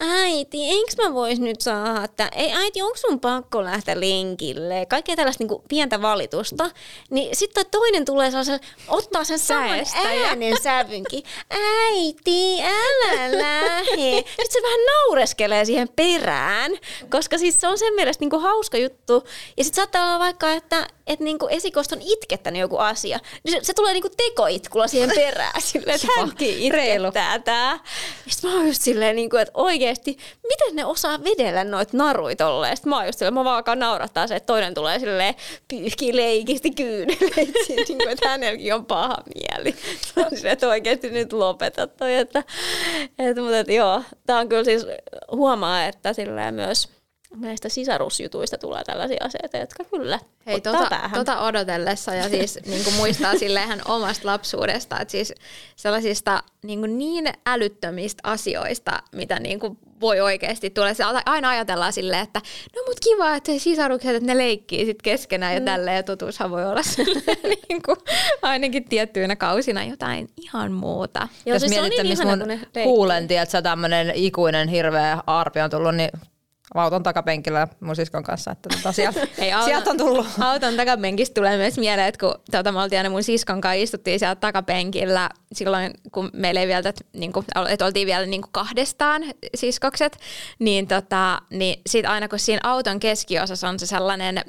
[0.00, 4.86] äiti, eikö mä vois nyt saada, että ei äiti, onko sun pakko lähteä linkille?
[4.86, 6.70] Kaikkea tällaista niin kuin, pientä valitusta.
[7.10, 11.22] Niin sitten toinen tulee sellaisen, ottaa sen saman äänen sävynkin.
[11.50, 14.16] Äiti, älä lähe.
[14.16, 16.72] Sitten se vähän naureskelee siihen perään,
[17.10, 19.24] koska siis se on sen mielestä niinku hauska juttu.
[19.56, 23.18] Ja sitten saattaa olla vaikka, että et niinku esikosta on itkettänyt joku asia.
[23.44, 25.60] Niin se, se tulee niinku tekoitkulla siihen perään.
[25.70, 27.72] Silleen, että hänkin itkettää tää.
[28.26, 30.18] Ja sitten mä oon just silleen, niinku, että oikeesti,
[30.48, 32.76] miten ne osaa vedellä noit naruit tolleen.
[32.76, 35.34] Sitten mä oon just silleen, mä vaan alkaa naurattaa se, että toinen tulee silleen
[35.68, 37.58] pyyhkii leikisti kyyneleitä.
[37.88, 39.76] niinku, että hänelläkin on paha mieli.
[40.16, 42.14] Mä oon silleen, että oikeesti nyt lopeta toi.
[42.14, 42.44] Että,
[43.18, 44.86] että, mutta että joo, tää on kyllä siis
[45.32, 46.88] huomaa, että silleen myös–
[47.36, 52.96] näistä sisarusjutuista tulee tällaisia asioita, jotka kyllä Hei, tota, tota odotellessa ja siis niin kuin
[52.96, 55.34] muistaa silleen omasta lapsuudesta, että siis
[55.76, 60.94] sellaisista niin, kuin niin älyttömistä asioista, mitä niin kuin voi oikeasti tulla.
[60.94, 62.40] Se aina ajatellaan silleen, että
[62.76, 65.64] no mut kiva, että sisarukset, että ne leikkii sit keskenään ja mm.
[65.64, 66.80] tälleen, ja totuushan voi olla
[67.68, 67.96] niin kuin,
[68.42, 71.28] ainakin tiettyinä kausina jotain ihan muuta.
[71.46, 75.94] Joo, Jos siis mietitte, niin missä mun kuulen, tiedätkö, tämmöinen ikuinen hirveä arpi on tullut,
[75.94, 76.10] niin
[76.74, 80.26] auton takapenkillä mun siskon kanssa, että tota sieltä, Ei, auton, sieltä on tullut.
[80.40, 84.18] Auton takapenkistä tulee myös mieleen, että kun tota, me oltiin aina mun siskon kanssa istuttiin
[84.18, 88.52] sieltä takapenkillä silloin, kun meillä ei vielä, että, niin kuin, että oltiin vielä niin kuin
[88.52, 89.22] kahdestaan
[89.54, 90.18] siskokset,
[90.58, 94.42] niin, tota, niin sit aina kun siinä auton keskiosassa on se sellainen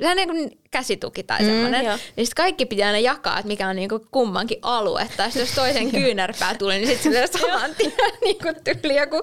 [0.00, 1.84] sehän niin kuin käsituki tai mm, semmoinen.
[1.84, 5.08] Niin sitten kaikki pitää aina jakaa, että mikä on niin kuin kummankin alue.
[5.16, 9.22] Tai jos toisen kyynärpää tuli, niin sitten se saman tien niin kuin tyyli joku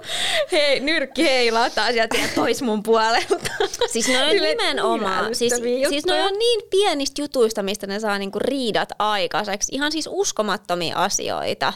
[0.51, 3.36] hei, nyrkki heilaa taas ja pois mun puolelta.
[3.91, 5.53] Siis ne on nimenomaan, siis,
[5.89, 9.75] siis ne on niin pienistä jutuista, mistä ne saa niin kuin riidat aikaiseksi.
[9.75, 11.73] Ihan siis uskomattomia asioita.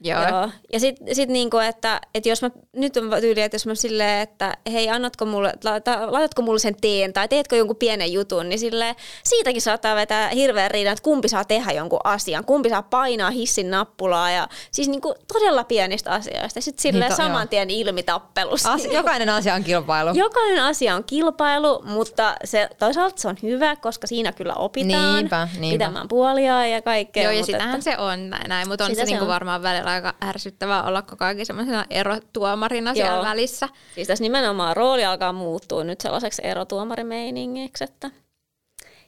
[0.00, 0.28] Joo.
[0.28, 0.50] Joo.
[0.72, 4.20] Ja sitten sit niinku, että, että jos mä, nyt on tyyli, että jos mä silleen,
[4.20, 8.58] että hei, annatko mulle, laita, laitatko mulle sen teen tai teetkö jonkun pienen jutun, niin
[8.58, 13.30] silleen, siitäkin saattaa vetää hirveän riidan, että kumpi saa tehdä jonkun asian, kumpi saa painaa
[13.30, 16.60] hissin nappulaa ja siis niinku todella pienistä asioista.
[16.60, 17.46] Sitten silleen niin, saman joo.
[17.46, 18.72] tien ilmitappelussa.
[18.72, 20.10] As, jokainen asia on kilpailu.
[20.24, 25.48] Jokainen asia on kilpailu, mutta se, toisaalta se on hyvä, koska siinä kyllä opitaan niinpä,
[25.58, 25.74] niinpä.
[25.74, 27.22] pitämään puolia ja kaikkea.
[27.22, 29.28] Joo, ja sitähän että, se on näin, mutta on se, se niinku on.
[29.28, 33.06] varmaan välillä aika ärsyttävää olla koko ajan semmoisena erotuomarina Joo.
[33.06, 33.68] siellä välissä.
[33.94, 38.10] Siis tässä nimenomaan rooli alkaa muuttua nyt sellaiseksi erotuomarimeiningiksi, että,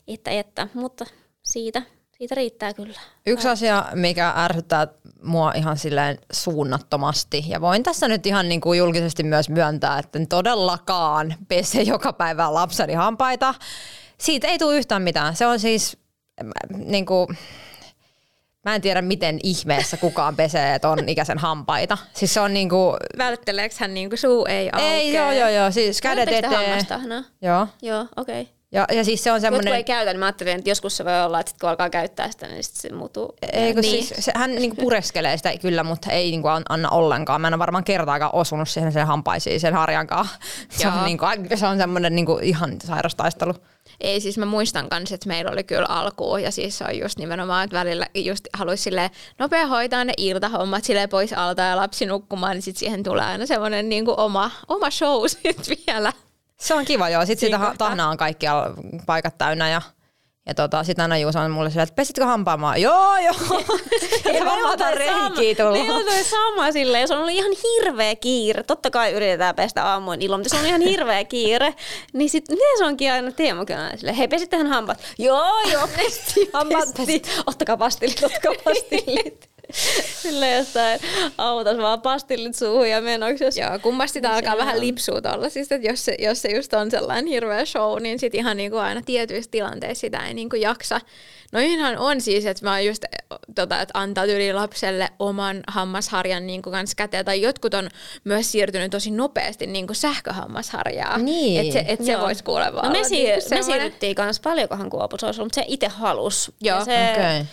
[0.09, 1.05] että, että mutta
[1.43, 1.83] siitä,
[2.19, 3.01] siitä riittää kyllä.
[3.27, 4.87] Yksi asia, mikä ärsyttää
[5.23, 10.19] mua ihan silleen suunnattomasti, ja voin tässä nyt ihan niin kuin julkisesti myös myöntää, että
[10.19, 13.55] en todellakaan pese joka päivä lapseni hampaita.
[14.19, 15.37] Siitä ei tule yhtään mitään.
[15.37, 15.97] Se on siis
[16.77, 17.37] niin kuin,
[18.65, 21.99] Mä en tiedä, miten ihmeessä kukaan pesee ton ikäisen hampaita.
[22.15, 22.97] Siis se on niinku...
[23.19, 24.89] Vältteleekö hän niinku suu ei aukea?
[24.89, 25.71] Ei, joo, joo, joo.
[25.71, 27.25] Siis kädet eteen.
[27.43, 27.67] Joo.
[27.83, 28.43] Joo, okei.
[28.43, 28.55] Okay.
[28.73, 29.75] Ja, ja siis se on Jotkut semmoinen...
[29.75, 32.31] ei käytä, niin mä ajattelin, että joskus se voi olla, että sit kun alkaa käyttää
[32.31, 33.35] sitä, niin sit se muuttuu.
[33.53, 34.05] Ei, kun niin.
[34.05, 37.41] siis, se, hän niinku pureskelee sitä kyllä, mutta ei niinku an- anna ollenkaan.
[37.41, 40.29] Mä en ole varmaan kertaakaan osunut siihen sen hampaisiin sen harjankaan.
[40.69, 43.55] Se on, niinku, se on semmoinen niinku ihan sairastaistelu.
[44.01, 47.19] Ei, siis mä muistan kans, että meillä oli kyllä alkuun ja siis se on just
[47.19, 52.07] nimenomaan, että välillä just haluaisi sille nopea hoitaa ne iltahommat sille pois alta ja lapsi
[52.07, 56.13] nukkumaan, niin sit siihen tulee aina semmoinen niinku oma, oma show sit vielä.
[56.61, 57.27] Se on kiva, joo.
[57.27, 58.75] Sitten Siinä sitä tahnaa on kaikkialla
[59.07, 59.83] paikat täynnä ja
[60.51, 62.83] ja tota, sitten aina Juuso on mulle silleen, että pesitkö hampaamaan?
[62.83, 63.35] Joo, joo.
[64.25, 65.79] Ei varmaan jotain reikiä tullut.
[65.79, 68.63] Meillä on toi sama silleen, se on ollut ihan hirveä kiire.
[68.63, 71.75] Totta kai yritetään pestä aamuin ilon, mutta se on ihan hirveä kiire.
[72.13, 74.99] Niin sit, miten se onkin aina Teemu kyllä silleen, hei pesittehän hampaat.
[75.19, 77.23] Joo, joo, pesti, Hampaat pesti.
[77.47, 79.51] Ottakaa pastillit, ottakaa pastillit.
[80.23, 81.01] Silleen jossain
[81.39, 83.61] autas vaan pastillit suuhun ja menoksessa.
[83.61, 85.49] Joo, kummasti tää alkaa vähän lipsua tuolla.
[85.49, 88.77] Siis, että jos se, jos se just on sellainen hirveä show, niin sit ihan niinku
[88.77, 91.01] aina tietyissä tilanteissa sitä ei niinku jaksa.
[91.53, 93.05] No ihan on siis, että mä just
[93.55, 97.25] tota, että antaa yli lapselle oman hammasharjan niinku kanssa käteen.
[97.25, 97.89] Tai jotkut on
[98.25, 101.19] myös siirtynyt tosi nopeasti niinku sähköhammasharjaa.
[101.19, 101.61] Niin.
[101.61, 102.21] Että se, et se Joo.
[102.23, 105.47] voisi kuule vaan No me, olla si- niinku me siirryttiin kanssa paljonkohan kuopus olisi ollut,
[105.57, 106.53] mutta se itse halusi.
[106.61, 107.45] Joo, Ja se, Okei.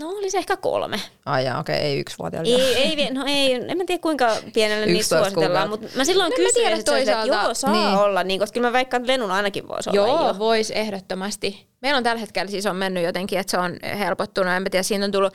[0.00, 1.00] No oli se ehkä kolme.
[1.26, 2.56] Ai jaa, okei, ei yksi vuotiaille.
[2.56, 6.30] Ei, ei, no ei, en mä tiedä kuinka pienelle niitä 11 suositellaan, mutta mä silloin
[6.30, 7.44] No kysyin, että, se, että toisaalta.
[7.44, 7.98] joo, saa Niin.
[7.98, 10.38] olla, niin, koska kyllä mä veikkaan, että Lenun ainakin voisi olla Joo, jo.
[10.38, 11.66] voisi ehdottomasti.
[11.82, 14.52] Meillä on tällä hetkellä siis on mennyt jotenkin, että se on helpottunut.
[14.52, 15.34] En mä tiedä, siinä on tullut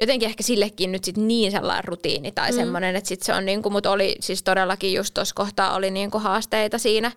[0.00, 2.56] jotenkin ehkä sillekin nyt sit niin sellainen rutiini tai mm.
[2.56, 6.18] semmoinen, että sit se on niinku, mutta oli siis todellakin just tuossa kohtaa oli niinku
[6.18, 7.12] haasteita siinä.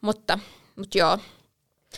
[0.00, 0.38] Mutta,
[0.76, 1.18] mutta joo,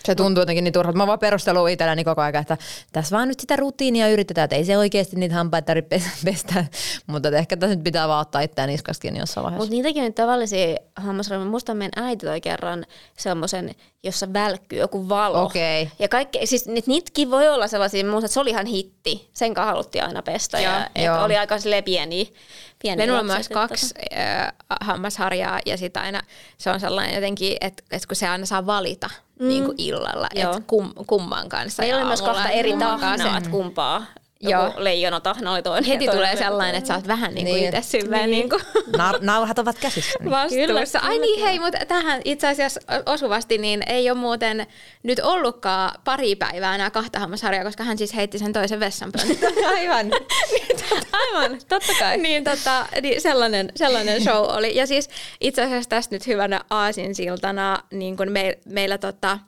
[0.05, 0.97] Se tuntuu jotenkin niin turhalta.
[0.97, 2.57] Mä vaan perustelun itselleni koko ajan, että
[2.93, 6.65] tässä vaan nyt sitä rutiinia yritetään, että ei se oikeasti niitä hampaita tarvitse pes- pestä.
[7.07, 9.63] Mutta ehkä tässä nyt pitää vaan ottaa itseään niskasta kiinni jossain vaiheessa.
[9.63, 11.51] Mutta niitäkin on tavallisia hammasraudoja.
[11.51, 12.87] Musta meidän äiti toi kerran
[13.19, 15.43] semmoisen, jossa välkkyy joku valo.
[15.43, 15.89] Okei.
[15.99, 19.31] Ja kaikki, siis ni- niitäkin voi olla sellaisia, musta, että se oli ihan hitti.
[19.33, 20.61] Sen kanssa haluttiin aina pestä.
[20.61, 20.73] Joo.
[20.73, 21.25] ja, et Joo.
[21.25, 22.27] oli aika silleen pieniä.
[22.83, 26.23] pieniä Meillä on myös että kaksi äh, hammasharjaa ja sitten aina
[26.59, 29.11] se on sellainen jotenkin, että, että kun se aina saa valita
[29.41, 29.49] mm.
[29.49, 31.83] niin kuin illalla, että kum, kumman kanssa.
[31.83, 34.07] Meillä ja oli myös kahta eri tahnaa, että kumpaa.
[34.43, 34.65] Joo.
[34.65, 35.85] Joku leijonatahna oli toinen.
[35.85, 37.69] Heti tulee sellainen, että sä oot vähän niin kuin Niin.
[37.77, 38.49] itse silleen niin.
[38.51, 38.63] kuin
[38.97, 40.19] Na- nauhat ovat käsissä.
[40.21, 40.31] Niin.
[40.37, 40.99] vastuussa.
[41.01, 44.67] Kyllä, Ai niin, hei, mutta tähän itse asiassa osuvasti niin ei ole muuten
[45.03, 49.37] nyt ollutkaan pari päivää nämä kahta hammasharjaa, koska hän siis heitti sen toisen vessanpöntön.
[49.77, 50.11] Aivan.
[51.13, 52.17] Aivan, totta kai.
[52.19, 54.77] niin, tota, niin sellainen, sellainen show oli.
[54.77, 59.39] Ja siis itse asiassa tästä nyt hyvänä aasinsiltana niin kun me, meillä tota,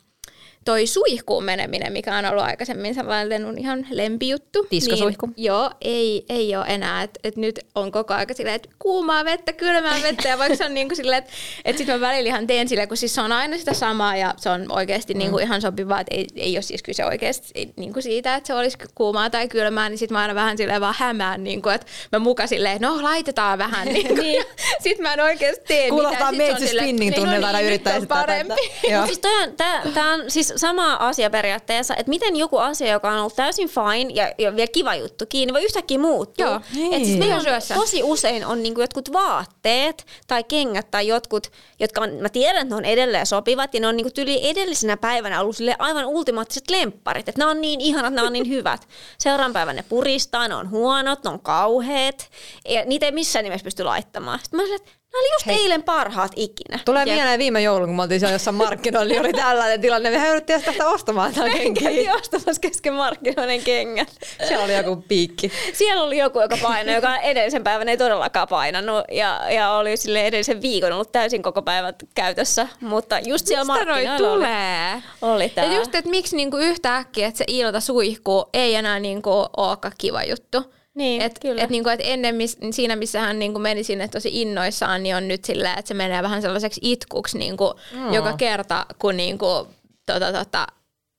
[0.64, 4.66] toi suihkuun meneminen, mikä on ollut aikaisemmin sellainen ihan lempijuttu.
[4.70, 5.26] Diskosuihku.
[5.26, 7.02] Niin, joo, ei, ei ole enää.
[7.02, 10.28] Et, et nyt on koko aika silleen, että kuumaa vettä, kylmää vettä.
[10.28, 11.32] Ja vaikka se on niinku silleen, että
[11.64, 14.34] et sit mä välillä ihan teen silleen, kun siis se on aina sitä samaa ja
[14.36, 18.00] se on oikeasti niinku ihan sopivaa, että ei, ei ole siis kyse oikeasti ei- niinku
[18.00, 21.44] siitä, että se olisi kuumaa tai kylmää, niin sit mä aina vähän silleen vaan hämään,
[21.44, 23.88] niinku, että mä muka silleen, no laitetaan vähän.
[23.88, 24.14] Niinku.
[24.14, 24.44] niin.
[24.84, 26.28] Sitten mä en oikeasti tee Kuulostaa mitään.
[26.28, 28.54] On meitsi silleen, spinning-tunnilta aina nyt yrittää on esittää parempi.
[28.54, 28.92] tätä.
[28.94, 29.06] Joo.
[29.06, 33.10] Siis toi on, tää, tää on siis sama asia periaatteessa, että miten joku asia, joka
[33.10, 36.46] on ollut täysin fine ja, ja vielä kiva juttu kiinni, voi yhtäkkiä muuttua.
[36.46, 36.60] Joo.
[36.92, 37.18] Et siis Niin.
[37.18, 37.74] meillä on Syössä.
[37.74, 42.74] tosi usein on niinku jotkut vaatteet tai kengät tai jotkut, jotka on, mä tiedän, että
[42.74, 46.70] ne on edelleen sopivat ja ne on niinku tyli edellisenä päivänä ollut sille aivan ultimaattiset
[46.70, 48.88] lempparit, että ne on niin ihanat, ne on niin hyvät.
[49.18, 52.28] Seuraavan päivän ne puristaa, ne on huonot, ne on kauheat
[52.68, 54.38] ja niitä ei missään nimessä pysty laittamaan.
[54.42, 55.56] Sitten mä sanoin, että nämä oli just Hei.
[55.56, 56.78] eilen parhaat ikinä.
[56.84, 57.14] Tulee Jep.
[57.14, 60.10] mieleen viime joulun, kun me oltiin siellä jossain markkinoilla, niin oli tällainen tilanne.
[60.10, 60.18] Me
[60.50, 61.82] yritettiin tästä ostamaan tämä kenkiä.
[61.82, 64.08] Käytiin ostamassa kesken markkinoiden kengät.
[64.48, 65.52] Siellä oli joku piikki.
[65.72, 70.26] Siellä oli joku, joka painoi, joka edellisen päivän ei todellakaan painanut ja, ja oli sille
[70.26, 75.02] edellisen viikon ollut täysin koko päivän käytössä, mutta just siellä Mistä noi markkinoilla oli, tulee?
[75.22, 75.64] oli tää.
[75.64, 80.24] Ja just, että miksi niinku yhtäkkiä, että se ilta suihku ei enää niinku olekaan kiva
[80.24, 80.74] juttu.
[80.94, 81.62] Niin, et, kyllä.
[81.62, 85.28] Et niinku, et ennen mis, siinä, missä hän niinku meni sinne tosi innoissaan, niin on
[85.28, 87.74] nyt silleen, että se menee vähän sellaiseksi itkuksi niinku,
[88.10, 89.68] joka kerta, kun niinku,
[90.06, 90.66] tota, tota,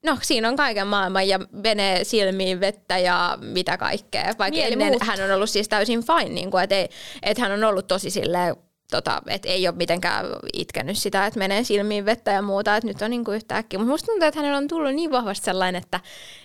[0.05, 4.23] no siinä on kaiken maailman ja menee silmiin vettä ja mitä kaikkea.
[4.23, 5.07] Vaikka Mieli ennen muuttuu.
[5.07, 6.75] hän on ollut siis täysin fine, niinku, että
[7.23, 8.55] et hän on ollut tosi silleen,
[8.91, 13.01] tota, että ei ole mitenkään itkenyt sitä, että menee silmiin vettä ja muuta, että nyt
[13.01, 13.79] on niinku yhtäkkiä.
[13.79, 15.99] Mutta musta tuntuu, että hänellä on tullut niin vahvasti sellainen, että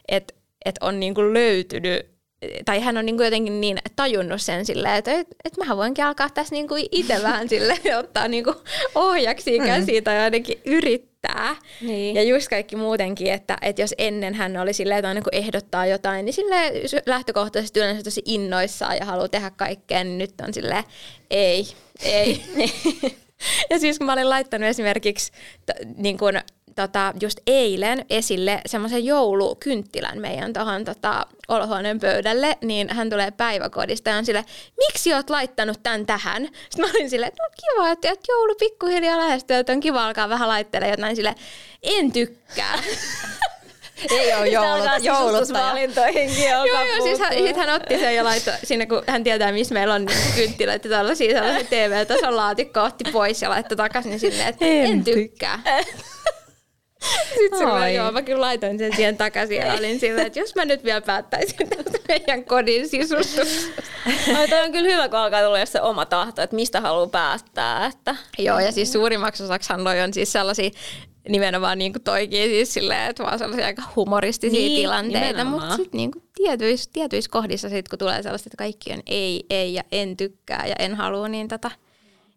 [0.08, 0.34] et,
[0.64, 2.09] et on niinku löytynyt
[2.64, 6.30] tai hän on niinku jotenkin niin tajunnut sen silleen, että et, et mä voinkin alkaa
[6.30, 8.54] tässä niinku itse vähän sille ottaa niinku
[8.94, 11.56] ohjaksi käsiin tai ainakin yrittää.
[11.80, 12.16] Niin.
[12.16, 15.86] Ja just kaikki muutenkin, että, että jos ennen hän oli silleen, että aina kun ehdottaa
[15.86, 16.72] jotain, niin sille
[17.06, 20.84] lähtökohtaisesti yleensä tosi innoissaan ja haluaa tehdä kaikkea, niin nyt on silleen,
[21.30, 21.66] ei,
[22.02, 22.42] ei.
[23.70, 25.32] Ja siis kun mä olin laittanut esimerkiksi
[25.66, 26.34] t- niin kun,
[26.80, 34.10] tota, just eilen esille semmoisen joulukynttilän meidän tuohon tota, olohuoneen pöydälle, niin hän tulee päiväkodista
[34.10, 34.44] ja on sille,
[34.76, 36.48] miksi oot laittanut tämän tähän?
[36.70, 40.06] Sitten mä olin silleen, että no kiva, että, että joulu pikkuhiljaa lähestyy, että on kiva
[40.06, 41.34] alkaa vähän laittelemaan jotain sille,
[41.82, 42.78] en tykkää.
[44.10, 45.72] Ei ole joulut, jouluttaja.
[46.50, 49.52] Joo, Joo, joo, siis hän, sit hän otti sen ja laittoi sinne, kun hän tietää,
[49.52, 54.48] missä meillä on niin kynttilöitä tällaisia sellaisia TV-tason laatikko, otti pois ja laittoi takaisin silleen,
[54.48, 55.62] että en, en tykkää.
[57.42, 60.64] Sitten mä, joo, mä kyllä laitoin sen siihen takaisin ja olin silleen, että jos mä
[60.64, 63.82] nyt vielä päättäisin tästä meidän kodin sisustuksesta.
[64.36, 67.86] Ai toi on kyllä hyvä, kun alkaa tulla se oma tahto, että mistä haluaa päättää.
[67.86, 68.16] Että.
[68.38, 70.70] Joo, ja siis suurimmaksi osaksihan noi on siis sellaisia
[71.28, 75.98] nimenomaan niin kuin toikin siis silleen, että vaan sellaisia aika humoristisia Niin, tilanteita, mutta sitten
[75.98, 80.16] niin tietyissä, tietyissä kohdissa sit, kun tulee sellaista, että kaikki on ei, ei ja en
[80.16, 81.70] tykkää ja en halua, niin tota,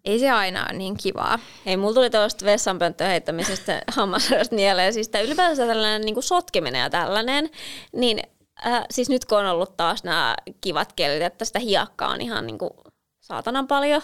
[0.05, 1.39] ei se aina ole niin kivaa.
[1.65, 4.93] Hei, mulla tuli tuosta vessanpönttöön heittämisestä hammasrasta mieleen.
[4.93, 7.49] Siis tää ylipäänsä tällainen niin kuin sotkeminen ja tällainen.
[7.93, 8.19] Niin
[8.67, 12.47] äh, siis nyt kun on ollut taas nämä kivat kelit, että sitä hiekkaa on ihan
[12.47, 12.71] niin kuin
[13.19, 14.01] saatanan paljon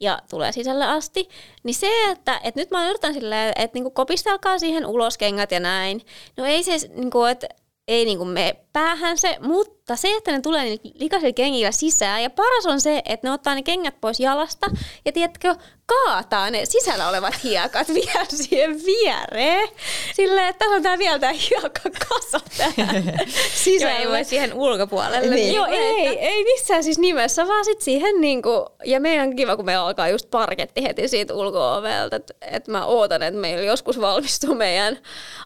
[0.00, 1.28] ja tulee sisälle asti,
[1.62, 5.52] niin se, että, että nyt mä yritän silleen, että niin kuin kopistelkaa siihen ulos kengät
[5.52, 6.00] ja näin.
[6.36, 7.48] No ei se, niin kuin, että
[7.88, 12.22] ei niin kuin mene päähän se, mutta se, että ne tulee niillä likaisilla kengillä sisään.
[12.22, 14.66] Ja paras on se, että ne ottaa ne kengät pois jalasta
[15.04, 15.54] ja tiedätkö,
[15.86, 19.68] kaataa ne sisällä olevat hiekat vielä siihen viereen.
[20.14, 23.04] Silleen, että tässä on tää vielä tää hiekka kasa tähän
[23.80, 25.34] Joo, ei voi siihen ulkopuolelle.
[25.34, 25.54] Niin.
[25.54, 29.64] Joo, ei, ei missään siis nimessä, vaan sit siihen niinku, ja meidän on kiva, kun
[29.64, 34.54] me alkaa just parketti heti siitä ulko-ovelta, että et mä ootan, että meillä joskus valmistuu
[34.54, 34.98] meidän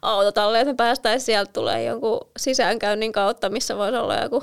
[0.03, 4.36] autotalle, että me päästäisiin sieltä tulee jonkun sisäänkäynnin kautta, missä voisi olla joku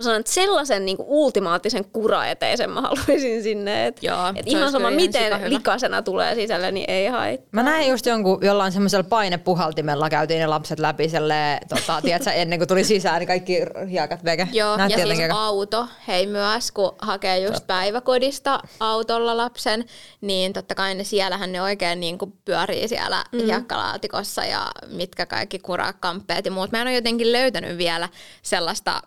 [0.00, 3.86] Mä sanon, että sellaisen niin ultimaattisen kuraeteisen mä haluaisin sinne.
[3.86, 7.48] Että Joo, et se ihan sama, ihan miten likaisena tulee sisälle, niin ei haittaa.
[7.52, 12.58] Mä näin just jonkun, jollain semmoisella painepuhaltimella käytiin ne lapset läpi selle, tota, tiedätkö, ennen
[12.58, 13.58] kuin tuli sisään, niin kaikki
[13.90, 14.48] hiekat veke.
[14.52, 19.84] Joo, Näytti ja siis auto, hei myös, kun hakee just päiväkodista autolla lapsen,
[20.20, 23.44] niin totta kai ne siellähän ne oikein niin kuin pyörii siellä mm.
[23.44, 26.72] hiekkalaatikossa ja mitkä kaikki kurakamppeet ja muut.
[26.72, 28.08] Mä en ole jotenkin löytänyt vielä
[28.42, 29.02] sellaista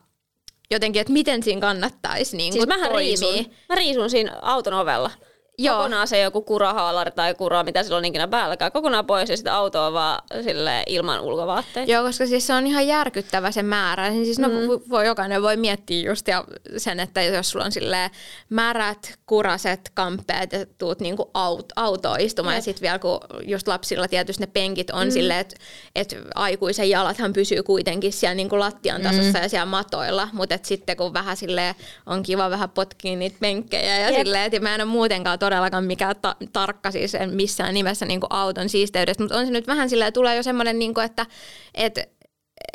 [0.71, 5.11] jotenkin, että miten siinä kannattaisi niin Siis mähän riisun, mä riisun siinä auton ovella.
[5.57, 5.77] Joo.
[5.77, 9.53] Kokonaan se joku kurahaalari tai kura, mitä sillä on ikinä päälläkään, kokonaan pois ja sitten
[9.53, 11.91] autoa vaan sille ilman ulkovaatteita.
[11.91, 14.11] Joo, koska siis se on ihan järkyttävä se määrä.
[14.11, 14.53] Siis no, Mm.
[14.55, 16.43] vo- voi, jokainen voi miettiä just ja
[16.77, 18.09] sen, että jos sulla on silleen
[18.49, 22.55] märät, kuraset, kamppeet ja tuut niinku aut, autoon istumaan.
[22.55, 25.11] Ja sitten vielä kun just lapsilla tietysti ne penkit on mm.
[25.11, 25.55] silleen, että
[25.95, 29.43] et aikuisen jalathan pysyy kuitenkin siellä niinku lattian tasossa mm.
[29.43, 30.29] ja siellä matoilla.
[30.33, 31.75] Mutta sitten kun vähän silleen
[32.05, 34.19] on kiva vähän potkia niitä penkkejä ja Jep.
[34.19, 38.27] silleen, että mä en ole muutenkaan todellakaan mikään ta- tarkka siis en missään nimessä niinku
[38.29, 41.25] auton siisteydestä, mutta on se nyt vähän silleen, tulee jo semmoinen, niinku, että
[41.73, 41.99] et,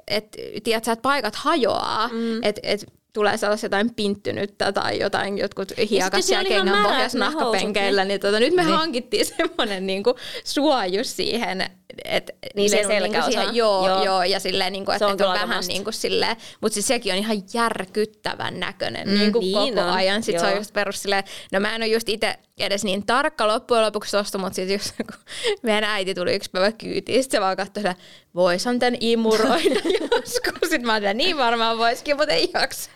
[0.09, 2.43] et, tiedätkö, että paikat hajoaa, mm.
[2.43, 8.21] että et, tulee sellaista jotain pinttynyttä tai jotain jotkut hiekat siellä kengän pohjassa nahkapenkeillä, niin
[8.21, 8.75] tota, nyt me niin.
[8.75, 10.15] hankittiin semmoinen niinku
[10.45, 11.71] suojus siihen,
[12.05, 13.31] että Niin se ne on selkäosa.
[13.31, 13.97] siihen, joo, Joo.
[13.97, 14.05] joo.
[14.05, 15.69] joo, ja silleen, niinku, Se että on et on vähän must.
[15.69, 20.23] niinku silleen, mutta siis sekin on ihan järkyttävän näköinen mm, niinku niin koko on, ajan.
[20.23, 20.61] Sitten se on joo.
[20.61, 24.39] just perus silleen, no mä en ole just itse edes niin tarkka loppujen lopuksi tosta,
[24.39, 25.21] mutta sitten just kun
[25.63, 27.95] meidän äiti tuli yksi päivä kyytiin, sit se vaan katsoi sitä,
[28.35, 29.81] voisan tän imuroida
[30.11, 30.69] joskus.
[30.69, 32.91] Sitten mä olin, niin varmaan voisikin, mutta ei jaksa.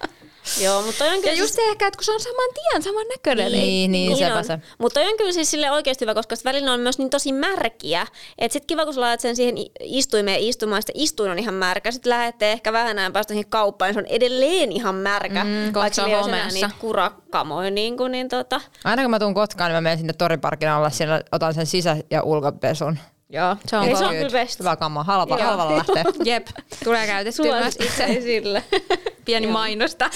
[0.60, 3.06] Joo, mutta on Ja kyllä just se ehkä, että kun se on saman tien, saman
[3.08, 3.52] näköinen.
[3.52, 4.44] Niin, niin, sepä on.
[4.44, 4.58] se.
[4.78, 8.06] Mutta on kyllä siis sille oikeasti hyvä, koska välillä on myös niin tosi märkiä.
[8.38, 11.92] Että sit kiva, kun sä laitat sen siihen istuimeen istumaan, sitten istuin on ihan märkä.
[11.92, 15.44] Sitten lähette ehkä vähän enää päästä siihen kauppaan, niin se on edelleen ihan märkä.
[15.44, 18.60] Mm, vaikka se on niitä kurakamoja, niin, kuin, niin tota.
[18.84, 21.96] Aina kun mä tuun Kotkaan, niin mä menen sinne toriparkin alla, siellä otan sen sisä-
[22.10, 22.98] ja ulkopesun.
[23.32, 24.08] Joo, se on Ei, se kova.
[24.08, 24.58] on kyllä best.
[24.58, 25.46] Hyvä kamma, halva, Joo.
[25.46, 26.04] halvalla lähtee.
[26.24, 26.46] Jep,
[26.84, 28.20] tulee käytettyä myös itse.
[28.20, 28.64] sille.
[29.24, 30.10] Pieni mainosta.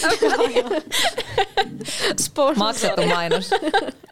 [2.57, 3.51] Maksettu mainos.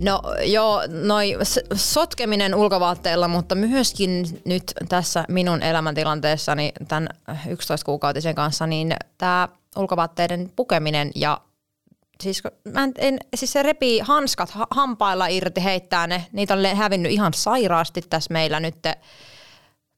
[0.00, 1.38] No joo, noi
[1.74, 11.10] sotkeminen ulkovaatteilla, mutta myöskin nyt tässä minun elämäntilanteessani tämän 11-kuukautisen kanssa, niin tämä ulkovaatteiden pukeminen
[11.14, 11.40] ja
[12.22, 12.42] siis,
[12.72, 16.26] mä en, en, siis se repii hanskat ha, hampailla irti, heittää ne.
[16.32, 18.76] Niitä on hävinnyt ihan sairaasti tässä meillä nyt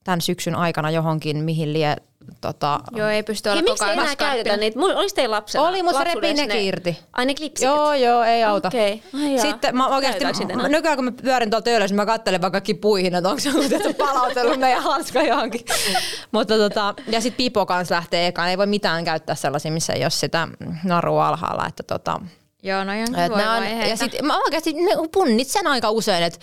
[0.05, 1.96] tämän syksyn aikana johonkin, mihin lie
[2.41, 4.35] tota, Joo, ei pysty Ja olla miksi koko ajan enää skarppina.
[4.35, 4.79] käytetä niitä?
[4.79, 6.99] Mulla olisi teillä lapsena Oli, mutta se repii lapsuudessa nekin irti.
[7.12, 7.64] Ai ne klipsit?
[7.66, 8.68] Joo, joo, ei auta.
[8.68, 9.03] Okei.
[9.14, 9.43] Ai jaa.
[9.43, 10.25] Sitten mä oikeasti,
[10.68, 13.95] nykyään kun mä pyörin tuolla töölössä, mä katselen vaan kaikki puihin, että onko se joku
[13.99, 15.61] palautellut meidän hanska johonkin.
[16.33, 20.03] Mutta tota, ja sitten Pipo kanssa lähtee ekaan, ei voi mitään käyttää sellaisia, missä ei
[20.05, 20.49] ole sitä
[20.85, 21.66] narua alhaalla.
[21.66, 22.20] Että tota,
[22.62, 23.89] Joo, no ihan voi on, vaiheita.
[23.89, 26.39] ja sit mä oikeasti ne punnitsen aika usein, että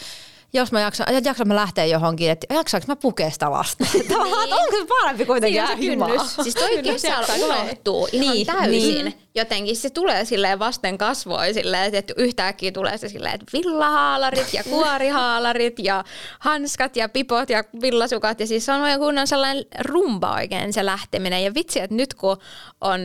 [0.54, 3.86] jos mä jaksan, että jaksan mä lähteä johonkin, että jaksaanko mä pukea sitä lasta?
[4.14, 6.08] Tavallaan, että onko se parempi kuitenkin Siinä jää himaa?
[6.10, 6.36] kynnys.
[6.36, 8.72] Siis toi Kyllä, kesällä unohtuu ihan Niin, täysin.
[8.72, 9.14] niin.
[9.36, 14.64] Jotenkin se tulee silleen vasten kasvoi silleen, että yhtäkkiä tulee se silleen, että villahaalarit ja
[14.64, 16.04] kuorihaalarit ja
[16.40, 18.40] hanskat ja pipot ja villasukat.
[18.40, 21.44] Ja siis se on oikein kunnon sellainen rumba oikein se lähteminen.
[21.44, 22.38] Ja vitsi, että nyt kun
[22.82, 23.00] on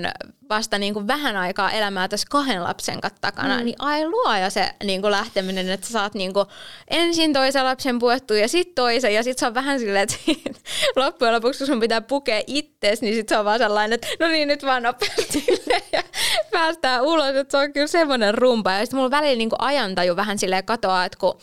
[0.49, 3.65] vasta niin kuin vähän aikaa elämää tässä kahden lapsen takana, mm.
[3.65, 6.47] niin ai luoja se niin kuin lähteminen, että sä saat niin kuin
[6.91, 10.17] ensin toisen lapsen puettua ja sitten toisen ja sitten se on vähän silleen, että
[10.97, 14.29] loppujen lopuksi kun sun pitää pukea itses, niin sitten se on vaan sellainen, että no
[14.29, 15.45] niin nyt vaan nopeasti
[15.93, 16.03] ja
[16.51, 18.73] päästään ulos, että se on kyllä semmoinen rumpa.
[18.73, 21.39] Ja sitten mulla välillä niin kuin ajantaju vähän silleen katoaa, että kun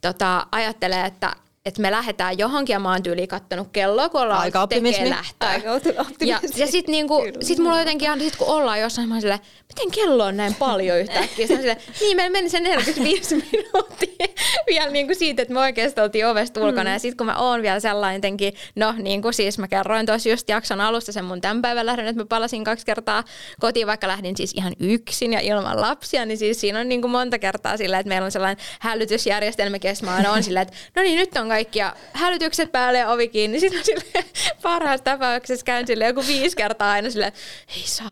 [0.00, 1.32] tota, ajattelee, että
[1.64, 5.10] että me lähdetään johonkin ja mä oon tyyli kattonut kelloa, kun ollaan Aika optimismi.
[5.10, 5.48] lähtöä.
[5.48, 6.26] Aika optimismi.
[6.26, 9.40] Ja, ja sitten niinku, sit mulla jotenkin aina, sit kun ollaan jossain, mä oon silleen,
[9.68, 11.46] miten kello on näin paljon yhtäkkiä?
[11.46, 14.28] Sitten silleen, niin meillä meni se 45 minuuttia
[14.66, 16.84] vielä niinku siitä, että me oikeasti oltiin ovesta ulkona.
[16.84, 16.92] Mm.
[16.92, 20.28] Ja sitten kun mä oon vielä sellainen jotenkin, no niin kuin siis mä kerroin tuossa
[20.28, 23.24] just jakson alussa sen mun tämän päivän lähdön, että mä palasin kaksi kertaa
[23.60, 27.38] kotiin, vaikka lähdin siis ihan yksin ja ilman lapsia, niin siis siinä on niinku monta
[27.38, 31.18] kertaa sillä, että meillä on sellainen hälytysjärjestelmä, sit mä aina on silleen, että no niin
[31.18, 33.60] nyt on kaikki ja hälytykset päälle ja ovi kiinni.
[33.60, 34.24] Sitten mä silleen,
[34.62, 37.32] parhaassa tapauksessa käyn sille joku viisi kertaa aina silleen,
[37.76, 38.08] ei saa.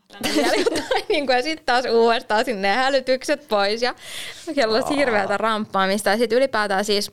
[1.08, 3.94] Niin kuin, ja sitten taas uudestaan sinne hälytykset pois ja
[4.54, 6.10] kello on hirveätä ramppaamista.
[6.10, 7.12] Ja sitten ylipäätään siis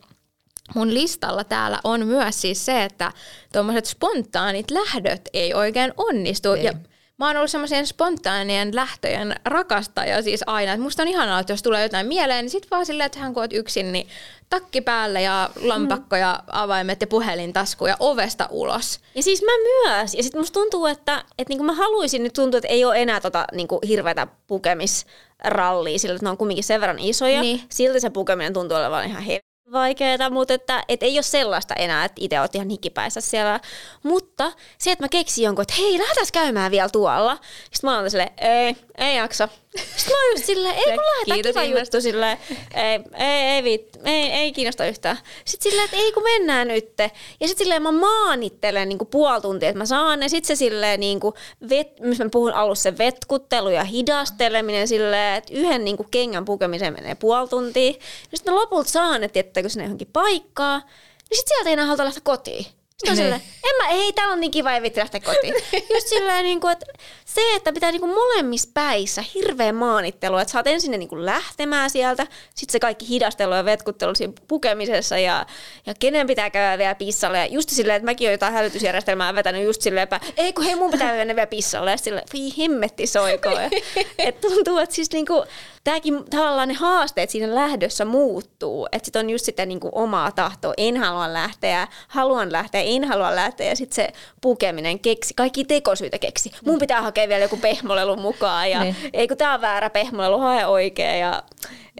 [0.74, 3.12] mun listalla täällä on myös siis se, että
[3.52, 6.52] tuommoiset spontaanit lähdöt ei oikein onnistu.
[6.52, 6.64] Ei.
[6.64, 6.72] Ja
[7.18, 10.72] mä oon ollut semmoisen spontaanien lähtöjen rakastaja siis aina.
[10.72, 13.34] Et musta on ihanaa, että jos tulee jotain mieleen, niin sit vaan silleen, että hän
[13.34, 14.08] kun oot yksin, niin
[14.50, 19.00] takki päälle ja lampakko ja avaimet ja puhelin tasku ja ovesta ulos.
[19.14, 20.14] Ja siis mä myös.
[20.14, 23.20] Ja sitten musta tuntuu, että, että niinku mä haluaisin nyt tuntua, että ei ole enää
[23.20, 27.40] tota niinku hirveätä pukemisrallia, sillä että ne on kumminkin sen verran isoja.
[27.40, 27.60] Niin.
[27.70, 32.04] Silti se pukeminen tuntuu olevan ihan helvetin vaikeaa, mutta että, että ei ole sellaista enää,
[32.04, 33.60] että itse oot ihan hikipäissä siellä.
[34.02, 37.38] Mutta se, että mä keksin jonkun, että hei, lähdetään käymään vielä tuolla.
[37.72, 39.48] Sitten mä oon silleen, ei, ei jaksa.
[39.96, 40.96] Sitten mä oon just silleen, ei kun
[41.26, 41.96] lähdetään kiva ihmeestä.
[41.96, 42.38] juttu silleen,
[42.74, 45.18] ei, ei, ei, viit, ei, ei kiinnosta yhtään.
[45.44, 46.92] Sitten silleen, että ei kun mennään nyt.
[47.40, 50.22] Ja sitten silleen mä maanittelen niinku puoli tuntia, että mä saan.
[50.22, 51.34] Ja sitten se silleen, niinku,
[51.68, 56.92] vet, missä mä puhun alussa, se vetkuttelu ja hidasteleminen silleen, että yhden niinku kengän pukemiseen
[56.92, 57.92] menee puoli tuntia.
[58.30, 60.78] Ja sitten mä lopulta saan, että tiettäkö sinne johonkin paikkaa.
[60.78, 62.64] Niin sitten sieltä ei enää haluta lähteä kotiin.
[62.64, 63.24] Sitten on Niin.
[63.24, 65.54] silleen, en mä, ei, täällä on niin kiva, ei vitti lähteä kotiin.
[65.94, 66.86] Just silleen, niin kuin, että
[67.24, 71.90] se, että pitää niin kuin molemmissa päissä hirveä maanittelu, että saat ensin niin kuin lähtemään
[71.90, 75.46] sieltä, sitten se kaikki hidastelu ja vetkuttelu siinä pukemisessa ja,
[75.86, 77.38] ja kenen pitää käydä vielä pissalle.
[77.38, 80.74] Ja just silleen, että mäkin olen jotain hälytysjärjestelmää vetänyt just silleen, että ei kun hei
[80.74, 81.90] mun pitää mennä vielä pissalle.
[81.90, 83.62] Ja silleen, voi hemmetti soikoon.
[83.62, 83.70] Ja,
[84.18, 85.44] et tuntuu, että siis niinku,
[85.90, 88.88] tämäkin tavallaan ne haasteet siinä lähdössä muuttuu.
[88.92, 93.34] Että sitten on just sitä niinku omaa tahtoa, en halua lähteä, haluan lähteä, en halua
[93.36, 93.68] lähteä.
[93.68, 96.50] Ja sitten se pukeminen keksi, kaikki tekosyitä keksi.
[96.66, 98.96] Mun pitää hakea vielä joku pehmolelu mukaan ja Niin.
[99.12, 101.16] ei kun tää on väärä pehmolelu, hae oikea.
[101.16, 101.42] Ja,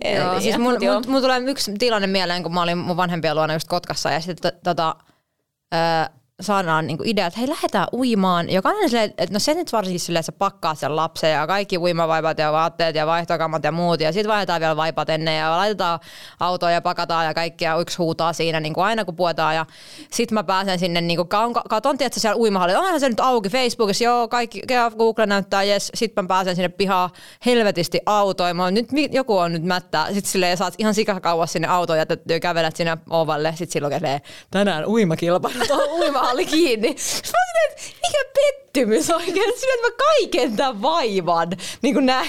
[0.04, 0.94] Joo, ja- siis mun, joo.
[0.94, 4.20] mun, mun tulee yksi tilanne mieleen, kun mä olin mun vanhempien luona just Kotkassa ja
[4.20, 4.94] sitten tota,
[5.74, 8.50] öö, saadaan niinku idea, että hei lähdetään uimaan.
[8.50, 11.78] Jokainen silleen, että no se nyt varsinkin silleen, että sä pakkaat sen lapsen ja kaikki
[11.78, 14.00] uimavaipat ja vaatteet ja vaihtokamat ja muut.
[14.00, 16.00] Ja sitten vaihdetaan vielä vaipat ennen ja laitetaan
[16.40, 19.54] autoa ja pakataan ja kaikkia yksi huutaa siinä niin kuin aina kun puetaan.
[19.54, 19.66] Ja
[20.10, 21.28] sitten mä pääsen sinne, niin kuin
[21.68, 24.62] katon, tiedätkö siellä uimahallilla, onhan se nyt auki Facebookissa, joo, kaikki,
[24.98, 25.90] Google näyttää, jes.
[25.94, 27.10] Sitten mä pääsen sinne pihaan
[27.46, 28.74] helvetisti autoimaan.
[28.74, 30.06] Nyt mi- joku on nyt mättää.
[30.06, 33.50] Sitten silleen saat ihan sikakauas sinne autoon jätettyä, kävelet sinne ovalle.
[33.56, 34.20] Sitten silloin
[34.50, 36.94] tänään uimakilpailu, tuohon uimahalli kiinni.
[36.98, 38.24] Sitten mä olin, että mikä
[38.78, 39.34] pettymys oikein.
[39.34, 41.48] Silleen, että mä kaiken tämän vaivan
[41.82, 42.28] niin kuin näin.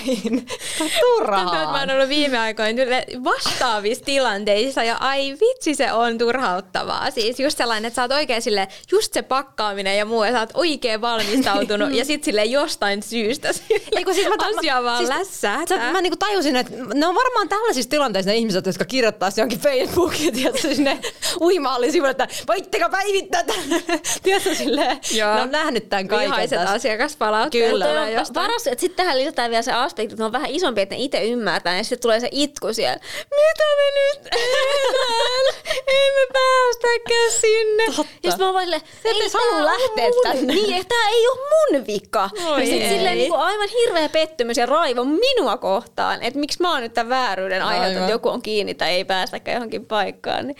[0.78, 2.82] Tuntuu, että mä oon ollut viime aikoina
[3.24, 7.12] vastaavissa tilanteissa ja ai vitsi se on turhauttavaa.
[7.12, 10.40] Siis just sellainen, että sä oot oikein sille, just se pakkaaminen ja muu ja sä
[10.40, 14.98] oot oikein valmistautunut ja sit sille jostain syystä sille Ei, kun siis mä, asia vaan
[14.98, 15.78] siis, lässähtää.
[15.78, 19.60] sä- Mä niinku tajusin, että ne on varmaan tällaisissa tilanteissa ne ihmiset, jotka kirjoittaa jonkin
[19.60, 21.00] Facebookiin, tiedätkö, sinne
[21.42, 23.82] uimahallin sivuille, että voitteko päivittää tämän?
[24.24, 25.00] tiedätkö, silleen,
[25.36, 26.30] ne on nähnyt tämän kaiken.
[26.42, 26.76] Jokaisen tässä.
[26.76, 28.22] asiakaspalautteella Kyllä.
[28.22, 30.96] On paras, että sitten tähän lisätään vielä se aspekti, että ne on vähän isompi, että
[30.96, 33.00] ne itse ymmärtää, ja sitten tulee se itku siellä.
[33.16, 35.56] Mitä me nyt tehdään?
[35.88, 37.86] Ei me päästäkään sinne.
[37.86, 38.12] Totta.
[38.24, 40.46] Ja sitten mä oon silleen, ei halua lähteä tästä.
[40.46, 42.30] Niin, että tää ei ole mun vika.
[42.46, 46.62] Oi ja sitten silleen niin kuin aivan hirveä pettymys ja raivo minua kohtaan, että miksi
[46.62, 50.48] mä oon nyt tämän vääryyden aiheuttanut, että joku on kiinni tai ei päästäkään johonkin paikkaan.
[50.48, 50.58] Niin.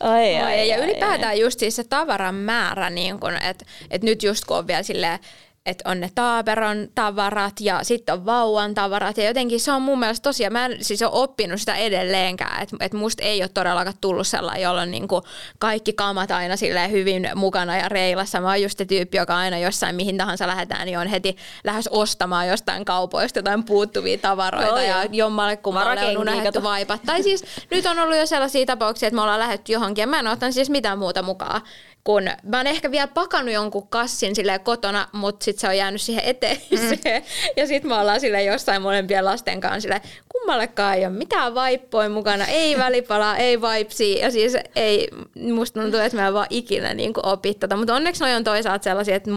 [0.00, 1.40] Ai, ai, ja ylipäätään ai.
[1.40, 5.18] just siis se tavaran määrä, niin kun, että et nyt just kun on vielä silleen,
[5.66, 9.98] että on ne taaperon tavarat ja sitten on vauvan tavarat ja jotenkin se on mun
[9.98, 13.96] mielestä tosiaan, mä en siis ole oppinut sitä edelleenkään, että et musta ei ole todellakaan
[14.00, 15.22] tullut sellainen, jolla on niinku
[15.58, 18.40] kaikki kamat aina silleen hyvin mukana ja reilassa.
[18.40, 21.88] Mä oon just se tyyppi, joka aina jossain mihin tahansa lähdetään, niin on heti lähes
[21.88, 27.00] ostamaan jostain kaupoista jotain puuttuvia tavaroita Joo, ja jommalle kummalle on unohdettu vaipat.
[27.06, 30.18] Tai siis nyt on ollut jo sellaisia tapauksia, että me ollaan lähdetty johonkin ja mä
[30.18, 31.62] en ottanut siis mitään muuta mukaan.
[32.06, 36.00] Kun mä oon ehkä vielä pakannut jonkun kassin silleen kotona, mutta sit se on jäänyt
[36.00, 37.22] siihen eteiseen.
[37.22, 37.26] Mm.
[37.56, 42.08] Ja sit me ollaan sille jossain molempien lasten kanssa sille kummallekaan ei ole mitään vaippoja
[42.08, 44.24] mukana, ei välipalaa, ei vaipsia.
[44.24, 45.08] Ja siis ei,
[45.52, 47.76] musta tuntuu, että mä en vaan ikinä niin opi tota.
[47.76, 49.30] Mutta onneksi noi on toisaalta sellaisia, että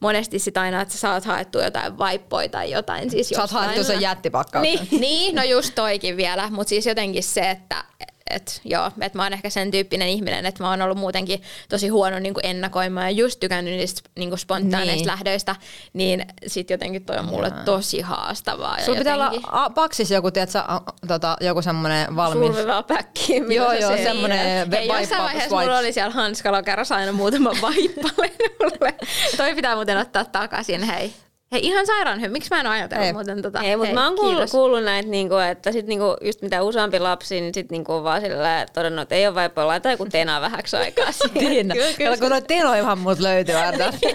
[0.00, 3.10] monesti sit aina, että sä saat haettua jotain vaippoja tai jotain.
[3.10, 4.78] Siis Sä oot haettu sen jättipakkauksen.
[4.90, 7.84] Niin, niin, no just toikin vielä, mutta siis jotenkin se, että
[8.32, 11.88] et, joo, että mä oon ehkä sen tyyppinen ihminen, että mä oon ollut muutenkin tosi
[11.88, 15.06] huono niin kuin ennakoimaan ja just tykännyt niistä niin kuin spontaaneista Niin.
[15.06, 15.56] lähdöistä,
[15.92, 17.64] niin sit jotenkin toi on mulle Joo.
[17.64, 18.78] tosi haastavaa.
[18.78, 22.46] Ja Sulla pitää olla a, paksis joku, tiedätkö, a, tota, joku semmoinen valmis.
[22.46, 23.40] Survivaa päkkiä.
[23.40, 25.66] mitä Joo, joo, se- semmoinen Hei, vaippa- jossain vaiheessa swipes.
[25.66, 28.94] mulla oli siellä hanskalokerossa aina muutama mulle.
[29.36, 31.12] Toi pitää muuten ottaa takaisin, hei.
[31.52, 32.32] Hei, ihan sairaan hyvin.
[32.32, 33.12] Miksi mä en ole ajatellut Ei.
[33.12, 33.60] muuten tota?
[33.60, 37.40] Ei, mutta mä oon kuullut, kuullut näitä, niinku, että sit niinku, just mitä useampi lapsi,
[37.40, 40.76] niin sit niinku on vaan sillä todennut, että ei ole vaipoilla, laita joku tena vähäksi
[40.76, 41.48] aikaa siihen.
[41.48, 41.74] Tiina.
[42.10, 44.08] Kato, kun noita tenoihan mut löytyy tästä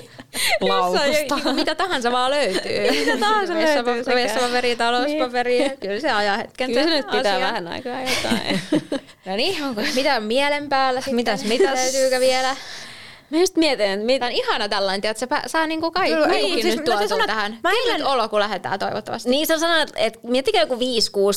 [0.62, 1.06] laukusta.
[1.06, 2.92] Jossain, niinku mitä tahansa vaan löytyy.
[2.92, 4.16] mitä tahansa löytyy.
[4.16, 5.60] Vessapaperi, talouspaperi.
[5.60, 5.78] Niin.
[5.78, 6.68] Kyllä se ajaa hetken.
[6.68, 7.48] Kyllä se nyt pitää asia.
[7.48, 8.62] vähän aikaa jotain.
[9.26, 11.16] No niin, onko mitä mielen päällä sitten?
[11.16, 11.80] Mitäs, mitäs?
[11.80, 12.56] Löytyykö vielä?
[13.30, 14.20] Mä just mietin, että mit...
[14.20, 17.04] Tämä on ihana tällainen, että sä pä- saa niinku kaikki, Kyllä, mut siis nyt sanon,
[17.04, 17.58] että tähän.
[17.64, 18.08] mä eilen- eilen...
[18.08, 19.30] olo, kun lähdetään toivottavasti.
[19.30, 20.78] Niin sä sanoit, että miettikää joku 5-6,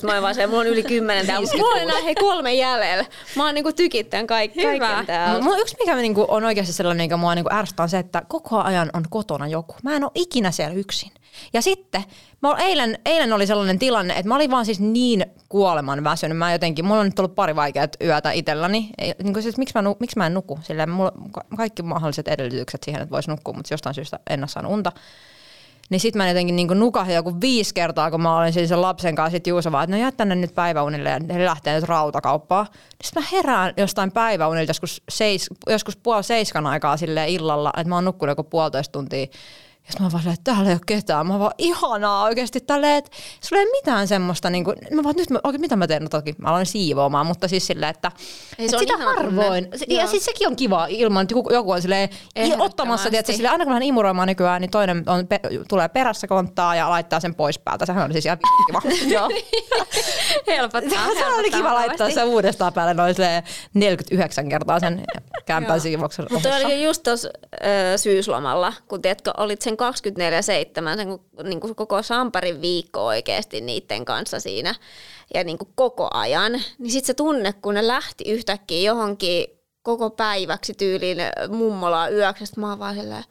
[0.07, 1.49] mä oon vaan se, mulla on yli 10 täällä.
[1.57, 3.05] Mulla on enää hei kolme jäljellä.
[3.37, 4.79] Mä oon niinku tykittänyt kaik- Hyvä.
[4.79, 5.43] kaiken täällä.
[5.45, 8.59] Mulla yksi mikä niinku on oikeasti sellainen, mikä mua niinku ärsyttää, on se, että koko
[8.61, 9.75] ajan on kotona joku.
[9.83, 11.11] Mä en ole ikinä siellä yksin.
[11.53, 12.05] Ja sitten,
[12.43, 16.39] mä eilen, eilen oli sellainen tilanne, että mä olin vaan siis niin kuoleman väsynyt.
[16.39, 18.91] Mä jotenkin, mulla on nyt ollut pari vaikeat yötä itselläni.
[19.23, 20.59] Niin kuin siis, miksi, mä, miksi mä en nuku?
[20.63, 21.13] Sillä mulla
[21.57, 24.93] kaikki mahdolliset edellytykset siihen, että voisi nukkua, mutta jostain syystä en ole saanut unta.
[25.91, 29.15] Niin sit mä jotenkin niin nukahin joku viisi kertaa, kun mä olin siis sen lapsen
[29.15, 29.37] kanssa.
[29.37, 31.89] Sit Juuso vaan, että no jää tänne nyt päiväunille ja he lähtee nyt.
[31.89, 32.67] Niin
[33.05, 37.95] sit mä herään jostain päiväunilta joskus, seis, joskus puoli seiskan aikaa sille illalla, että mä
[37.95, 39.27] oon nukkunut joku puolitoista tuntia.
[39.89, 41.27] Ja mä vaan silleen, että täällä ei ole ketään.
[41.27, 43.11] Mä vaan ihanaa oikeasti tälleen, että
[43.41, 46.03] sulla ei ole mitään semmoista, niin kuin, mä vaan, nyt mä, oikein, mitä mä teen?
[46.03, 48.13] No toki mä aloin siivoamaan, mutta siis silleen, että,
[48.59, 49.69] Ei, että sitä harvoin.
[49.77, 52.09] Se, ja siis sekin on kiva ilman, että joku- joku on silleen,
[52.59, 56.77] ottamassa, tiedätkö, sille, aina kun hän imuroimaan nykyään, niin toinen on, pe- tulee perässä konttaa
[56.77, 57.87] ja laittaa sen pois päältä.
[57.87, 58.83] Sehän on siis ihan kiva.
[59.15, 59.29] Joo.
[60.47, 61.07] helpottaa.
[61.19, 63.43] Se oli kiva laittaa se uudestaan päälle noin silleen
[63.75, 65.05] 49 kertaa sen
[65.47, 67.29] kämpän siivouksen Mutta oli just tuossa
[67.97, 71.19] syyslomalla, kun tiedätkö, olit sen 24-7, sen
[71.49, 74.75] niin kuin koko Samparin viikko oikeasti niiden kanssa siinä
[75.35, 79.47] ja niin kuin koko ajan, niin sitten se tunne, kun ne lähti yhtäkkiä johonkin
[79.83, 81.19] koko päiväksi tyyliin
[81.49, 83.25] mummolaan yöksi, mä oon vaan silleen,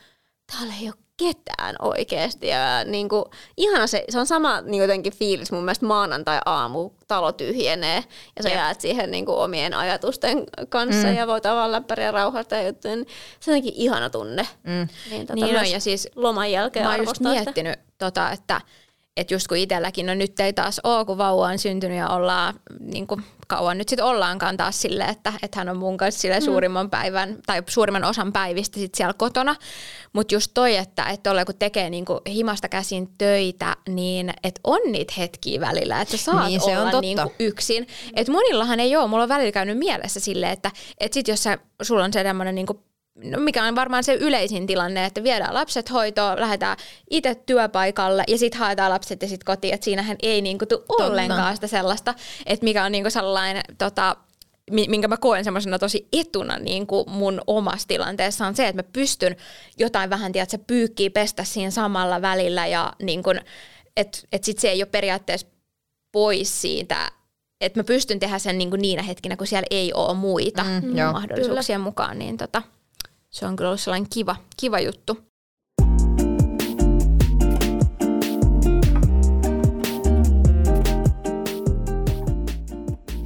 [0.52, 2.48] täällä ei ole ketään oikeasti.
[2.48, 3.26] Ja niin kuin,
[3.58, 8.04] ihana se, se on sama niin jotenkin fiilis mun mielestä maanantai-aamu, talo tyhjenee
[8.36, 8.58] ja sä Jep.
[8.58, 11.16] jäät siihen niin kuin omien ajatusten kanssa mm.
[11.16, 12.96] ja voit avaa läppäriä ja rauhoittaa ja juttuja.
[12.96, 13.08] niin
[13.40, 14.48] Se on jotenkin ihana tunne.
[14.64, 14.88] Mm.
[15.10, 17.30] Niin, tota, Niin myös ja siis loman jälkeen mä oon just sitä.
[17.30, 18.62] miettinyt, tota, että
[19.20, 22.54] että just kun itselläkin, no nyt ei taas ole, kun vauva on syntynyt ja ollaan,
[22.80, 26.42] niin kuin kauan nyt sitten ollaankaan taas sille, että, että hän on mun kanssa sille
[26.42, 29.56] suurimman päivän tai suurimman osan päivistä sit siellä kotona.
[30.14, 34.62] Mutta just toi, että, että ole, kun tekee niin kuin himasta käsin töitä, niin että
[34.64, 37.02] on niitä hetkiä välillä, että saat Niin, se on olla totta.
[37.02, 37.88] niin kuin yksin.
[38.14, 41.58] Et monillahan ei ole, mulla on välillä käynyt mielessä silleen, että et sit jos sä,
[41.82, 42.68] sulla on se tämmöinen niin
[43.24, 46.78] no mikä on varmaan se yleisin tilanne, että viedään lapset hoitoon, lähdetään
[47.10, 51.56] itse työpaikalle ja sitten haetaan lapset ja sitten kotiin, että siinähän ei niinku tule ollenkaan
[51.56, 52.14] sitä sellaista,
[52.46, 54.16] että mikä on niinku sellainen tota,
[54.72, 58.84] mi- minkä mä koen semmoisena tosi etuna niin kuin mun omassa tilanteessa on se, että
[58.84, 59.36] mä pystyn
[59.78, 63.42] jotain vähän, tiedätkö, pyykkiä pestä siinä samalla välillä ja niin kuin,
[63.98, 65.48] että et sit se ei ole periaatteessa
[66.12, 67.12] pois siitä,
[67.62, 71.12] että mä pystyn tehdä sen niin kuin niinä hetkinä, kun siellä ei ole muita Mm,
[71.12, 72.62] mahdollisuuksia mukaan, niin tota,
[73.30, 75.18] se on kyllä ollut sellainen kiva, kiva juttu.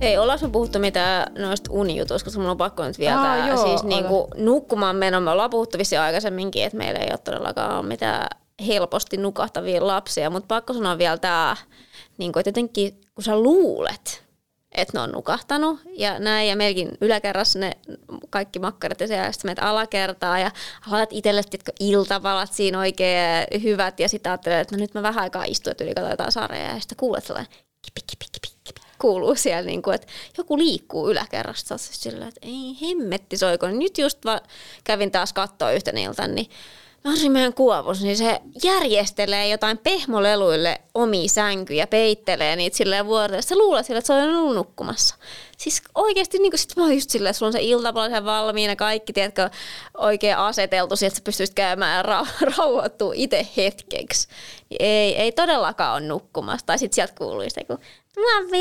[0.02, 3.68] Ei ollaan sun puhuttu mitään noista unijutuista, koska mun on pakko nyt vielä Aa, joo,
[3.68, 5.20] siis niinku nukkumaan meno.
[5.20, 8.28] Me ollaan puhuttu aikaisemminkin, että meillä ei ole todellakaan mitään
[8.68, 11.76] helposti nukahtavia lapsia, mutta pakko sanoa vielä tämä, kuin
[12.18, 14.23] niinku, että jotenkin kun sä luulet,
[14.74, 15.80] että ne on nukahtanut.
[15.94, 17.72] Ja näin, ja meilläkin yläkerrassa ne
[18.30, 20.52] kaikki makkarat ja se, ja sitten menet alakertaa ja
[20.92, 21.42] laitat itselle
[21.80, 25.84] iltavalat siinä oikein hyvät, ja sitten ajattelet, että no nyt mä vähän aikaa istun, että
[25.84, 29.96] yli katsotaan sarjaa, ja sitten kuulet sellainen kipi, kipi, kipi, kipi, kuuluu siellä, niin kuin,
[29.96, 30.08] että
[30.38, 33.68] joku liikkuu yläkerrasta, siis sillä, että ei hemmetti soiko.
[33.68, 34.42] Nyt just va-
[34.84, 36.50] kävin taas katsoa yhtenä iltana, niin
[37.04, 43.44] Lari meidän kuovus, niin se järjestelee jotain pehmoleluille omia sänkyjä, peittelee niitä silleen vuorotellen.
[43.44, 45.16] Sä luulet sille, että se on ollut nukkumassa.
[45.58, 49.50] Siis oikeasti niin sit mä oon just silleen, sulla on se iltapala valmiina, kaikki, tiedätkö,
[49.98, 54.28] oikein aseteltu, että sä pystyisit käymään ja ra- rauhoittua itse hetkeksi.
[54.70, 56.66] Niin ei, ei todellakaan ole nukkumassa.
[56.66, 57.80] Tai sitten sieltä kuuluu sitä, kun
[58.16, 58.52] mä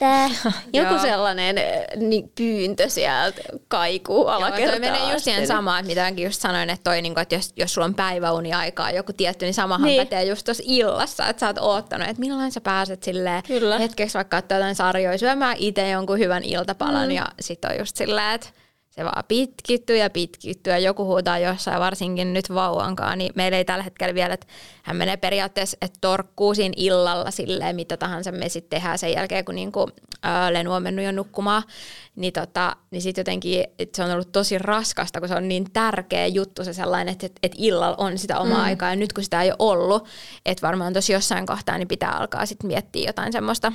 [0.00, 0.52] vettä.
[0.78, 1.02] Joku Joo.
[1.02, 1.56] sellainen
[1.96, 4.70] niin, pyyntö sieltä kaikuu Joo, alakertaan.
[4.70, 7.52] toi menee just siihen samaan, että mitä mäkin just sanoin, että, toi, niinku, että jos,
[7.56, 9.98] jos sulla on päiväuniaikaa joku tietty, niin samahan Niin.
[9.98, 10.06] niin.
[10.06, 13.78] pätee just tuossa illassa, että sä oot oottanut, että milloin sä pääset silleen Kyllä.
[13.78, 17.14] hetkeksi vaikka katsoa jotain sarjoja, syömään itse jonkun hyvän iltapalan mm.
[17.14, 18.48] ja sit on just silleen, että
[18.90, 23.64] se vaan pitkittyy ja pitkittyy ja joku huutaa jossain, varsinkin nyt vauvankaan, niin meillä ei
[23.64, 24.46] tällä hetkellä vielä, että
[24.82, 29.44] hän menee periaatteessa, että torkkuu siinä illalla silleen, mitä tahansa me sitten tehdään sen jälkeen,
[29.44, 29.88] kun niinku,
[30.22, 31.62] ää, Lenu on mennyt jo nukkumaan,
[32.16, 35.72] niin, tota, niin sitten jotenkin että se on ollut tosi raskasta, kun se on niin
[35.72, 38.64] tärkeä juttu se sellainen, että, että, että illalla on sitä omaa mm.
[38.64, 40.08] aikaa ja nyt kun sitä ei ole ollut,
[40.46, 43.72] että varmaan tosi jossain kohtaa niin pitää alkaa sitten miettiä jotain semmoista,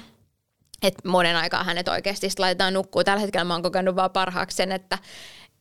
[0.82, 3.04] että monen aikaa hänet oikeasti laitetaan nukkuu.
[3.04, 4.98] Tällä hetkellä mä oon kokenut vaan parhaaksi sen, että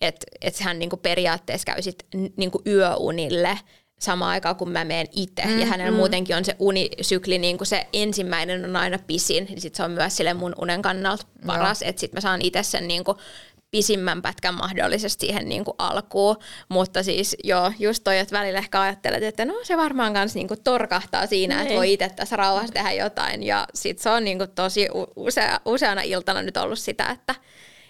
[0.01, 2.07] et, et hän niinku periaatteessa käy sit
[2.37, 3.59] niinku yöunille
[4.01, 5.43] samaan aikaan, kun mä menen itse.
[5.45, 5.97] Mm, ja hänellä mm.
[5.97, 9.91] muutenkin on se unisykli, niin kuin se ensimmäinen on aina pisin, niin sit se on
[9.91, 13.17] myös sille mun unen kannalta paras, että sit mä saan itse sen niinku
[13.75, 16.37] pisimmän pätkän mahdollisesti siihen niinku alkuun.
[16.69, 20.55] Mutta siis joo, just toi, että välillä ehkä ajattelet, että no se varmaan kans niinku
[20.65, 21.77] torkahtaa siinä, että Niin.
[21.77, 23.43] voi itse tässä rauhassa tehdä jotain.
[23.43, 27.35] Ja sit se on niinku tosi u- usea, useana iltana nyt ollut sitä, että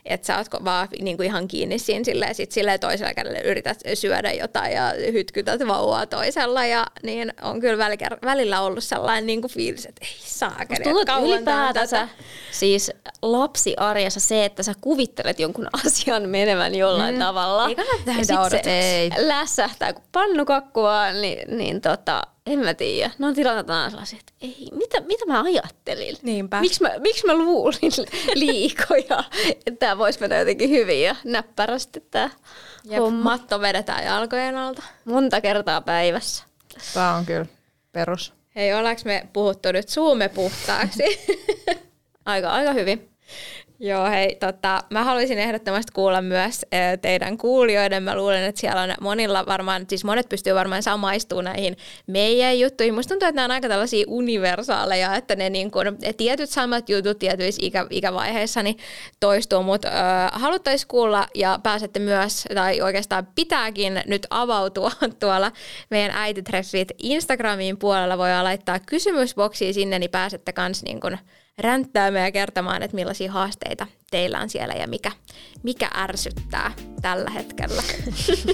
[0.04, 4.32] että sä oot vaan niinku ihan kiinni siinä silleen, sit silleen toisella kädellä yrität syödä
[4.32, 7.90] jotain ja hytkytät vauvaa toisella ja niin on kyllä
[8.24, 12.08] välillä, ollut sellainen niinku fiilis, että ei saa Musta tuntuu, että ylipäätänsä
[12.50, 12.92] siis
[13.22, 17.18] lapsiarjessa se, että sä kuvittelet jonkun asian menevän jollain mm.
[17.18, 17.68] tavalla.
[17.68, 23.10] Ei kannata tehdä ja sit se lässähtää kuin pannukakkua, niin, niin tota, en mä tiedä.
[23.18, 26.16] No on tilanteet aina sellaisia, että ei, mitä, mitä mä ajattelin?
[26.22, 26.60] Niinpä.
[26.60, 27.92] Miksi mä, miksi mä luulin
[28.34, 32.30] liikoja, että tämä voisi mennä jotenkin hyvin ja näppärästi tämä
[32.84, 33.22] Jep, homma.
[33.30, 34.82] matto vedetään jalkojen alta.
[35.04, 36.44] Monta kertaa päivässä.
[36.94, 37.46] Tämä on kyllä
[37.92, 38.32] perus.
[38.56, 41.02] Hei, ollaanko me puhuttu nyt suume puhtaaksi?
[42.24, 43.10] Aika, aika hyvin.
[43.84, 48.02] Joo, hei, tota, mä haluaisin ehdottomasti kuulla myös eh, teidän kuulijoiden.
[48.02, 51.76] Mä luulen, että siellä on monilla varmaan, siis monet pystyy varmaan samaistumaan näihin
[52.06, 52.94] meidän juttuihin.
[52.94, 57.18] Musta tuntuu, että nämä on aika tällaisia universaaleja, että ne niin kun, tietyt samat jutut
[57.18, 58.76] tietyissä ikä, ikävaiheissa niin
[59.20, 59.88] toistuu, mutta
[60.32, 65.52] haluttaisiin kuulla ja pääsette myös, tai oikeastaan pitääkin nyt avautua tuolla
[65.90, 68.18] meidän äititreffit Instagramiin puolella.
[68.18, 71.18] Voi laittaa kysymysboksia sinne, niin pääsette kans niin kun
[71.58, 75.12] ränttäämään ja kertomaan, että millaisia haasteita teillä on siellä ja mikä,
[75.62, 77.82] mikä ärsyttää tällä hetkellä.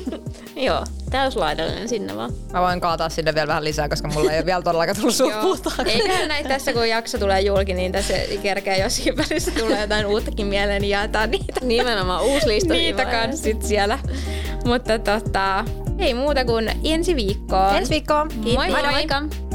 [0.67, 2.33] Joo, täyslaidallinen sinne vaan.
[2.53, 5.31] Mä voin kaataa sinne vielä vähän lisää, koska mulla ei ole vielä todellakaan tullut suu
[5.43, 5.83] puhtaaksi.
[5.93, 10.47] Eikä näin tässä, kun jakso tulee julki, niin tässä kerkeä jossain välissä tulee jotain uuttakin
[10.47, 12.75] mieleen, niin jaetaan niitä, Nimenomaan uusi lista.
[12.75, 13.99] niitä kans sit siellä.
[14.65, 15.65] Mutta tota,
[15.99, 17.77] ei muuta kuin ensi viikkoon.
[17.77, 18.31] Ensi viikkoon.
[18.37, 18.83] Moi moi!
[18.93, 19.50] Moikka!